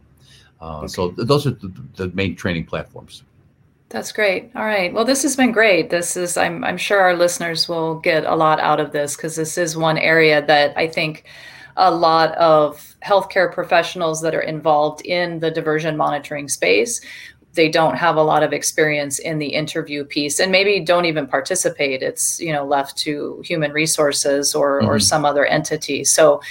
Uh, 0.61 0.79
okay. 0.79 0.87
So 0.87 1.11
th- 1.11 1.27
those 1.27 1.47
are 1.47 1.51
the, 1.51 1.73
the 1.95 2.07
main 2.09 2.35
training 2.35 2.65
platforms. 2.65 3.23
That's 3.89 4.11
great. 4.11 4.51
All 4.55 4.65
right. 4.65 4.91
Well, 4.91 5.05
this 5.05 5.21
has 5.23 5.35
been 5.35 5.51
great. 5.51 5.89
This 5.89 6.17
is, 6.17 6.37
I'm, 6.37 6.63
I'm 6.63 6.77
sure 6.77 6.99
our 6.99 7.15
listeners 7.15 7.69
will 7.69 7.99
get 7.99 8.25
a 8.25 8.35
lot 8.35 8.59
out 8.59 8.79
of 8.79 8.91
this 8.91 9.15
because 9.15 9.35
this 9.35 9.57
is 9.57 9.77
one 9.77 9.97
area 9.97 10.45
that 10.45 10.75
I 10.75 10.87
think 10.87 11.25
a 11.77 11.91
lot 11.91 12.33
of 12.35 12.95
healthcare 13.03 13.51
professionals 13.51 14.21
that 14.21 14.33
are 14.33 14.41
involved 14.41 15.05
in 15.05 15.39
the 15.39 15.51
diversion 15.51 15.97
monitoring 15.97 16.47
space 16.47 17.01
they 17.53 17.69
don't 17.69 17.95
have 17.95 18.17
a 18.17 18.21
lot 18.21 18.43
of 18.43 18.51
experience 18.51 19.17
in 19.17 19.39
the 19.39 19.47
interview 19.47 20.03
piece 20.03 20.41
and 20.41 20.51
maybe 20.51 20.79
don't 20.79 21.05
even 21.05 21.25
participate 21.25 22.01
it's 22.01 22.39
you 22.39 22.51
know 22.51 22.65
left 22.65 22.97
to 22.97 23.41
human 23.45 23.71
resources 23.71 24.53
or 24.53 24.81
mm-hmm. 24.81 24.89
or 24.89 24.99
some 24.99 25.23
other 25.25 25.45
entity 25.45 26.03
so 26.03 26.41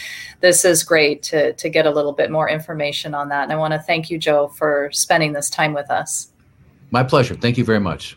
this 0.40 0.64
is 0.64 0.82
great 0.82 1.22
to 1.22 1.52
to 1.54 1.68
get 1.68 1.86
a 1.86 1.90
little 1.90 2.12
bit 2.12 2.30
more 2.30 2.48
information 2.48 3.14
on 3.14 3.28
that 3.28 3.42
and 3.42 3.52
i 3.52 3.56
want 3.56 3.72
to 3.72 3.78
thank 3.80 4.10
you 4.10 4.18
joe 4.18 4.48
for 4.48 4.88
spending 4.92 5.32
this 5.32 5.50
time 5.50 5.74
with 5.74 5.90
us 5.90 6.30
my 6.94 7.02
pleasure. 7.02 7.34
Thank 7.34 7.58
you 7.58 7.64
very 7.64 7.80
much. 7.80 8.16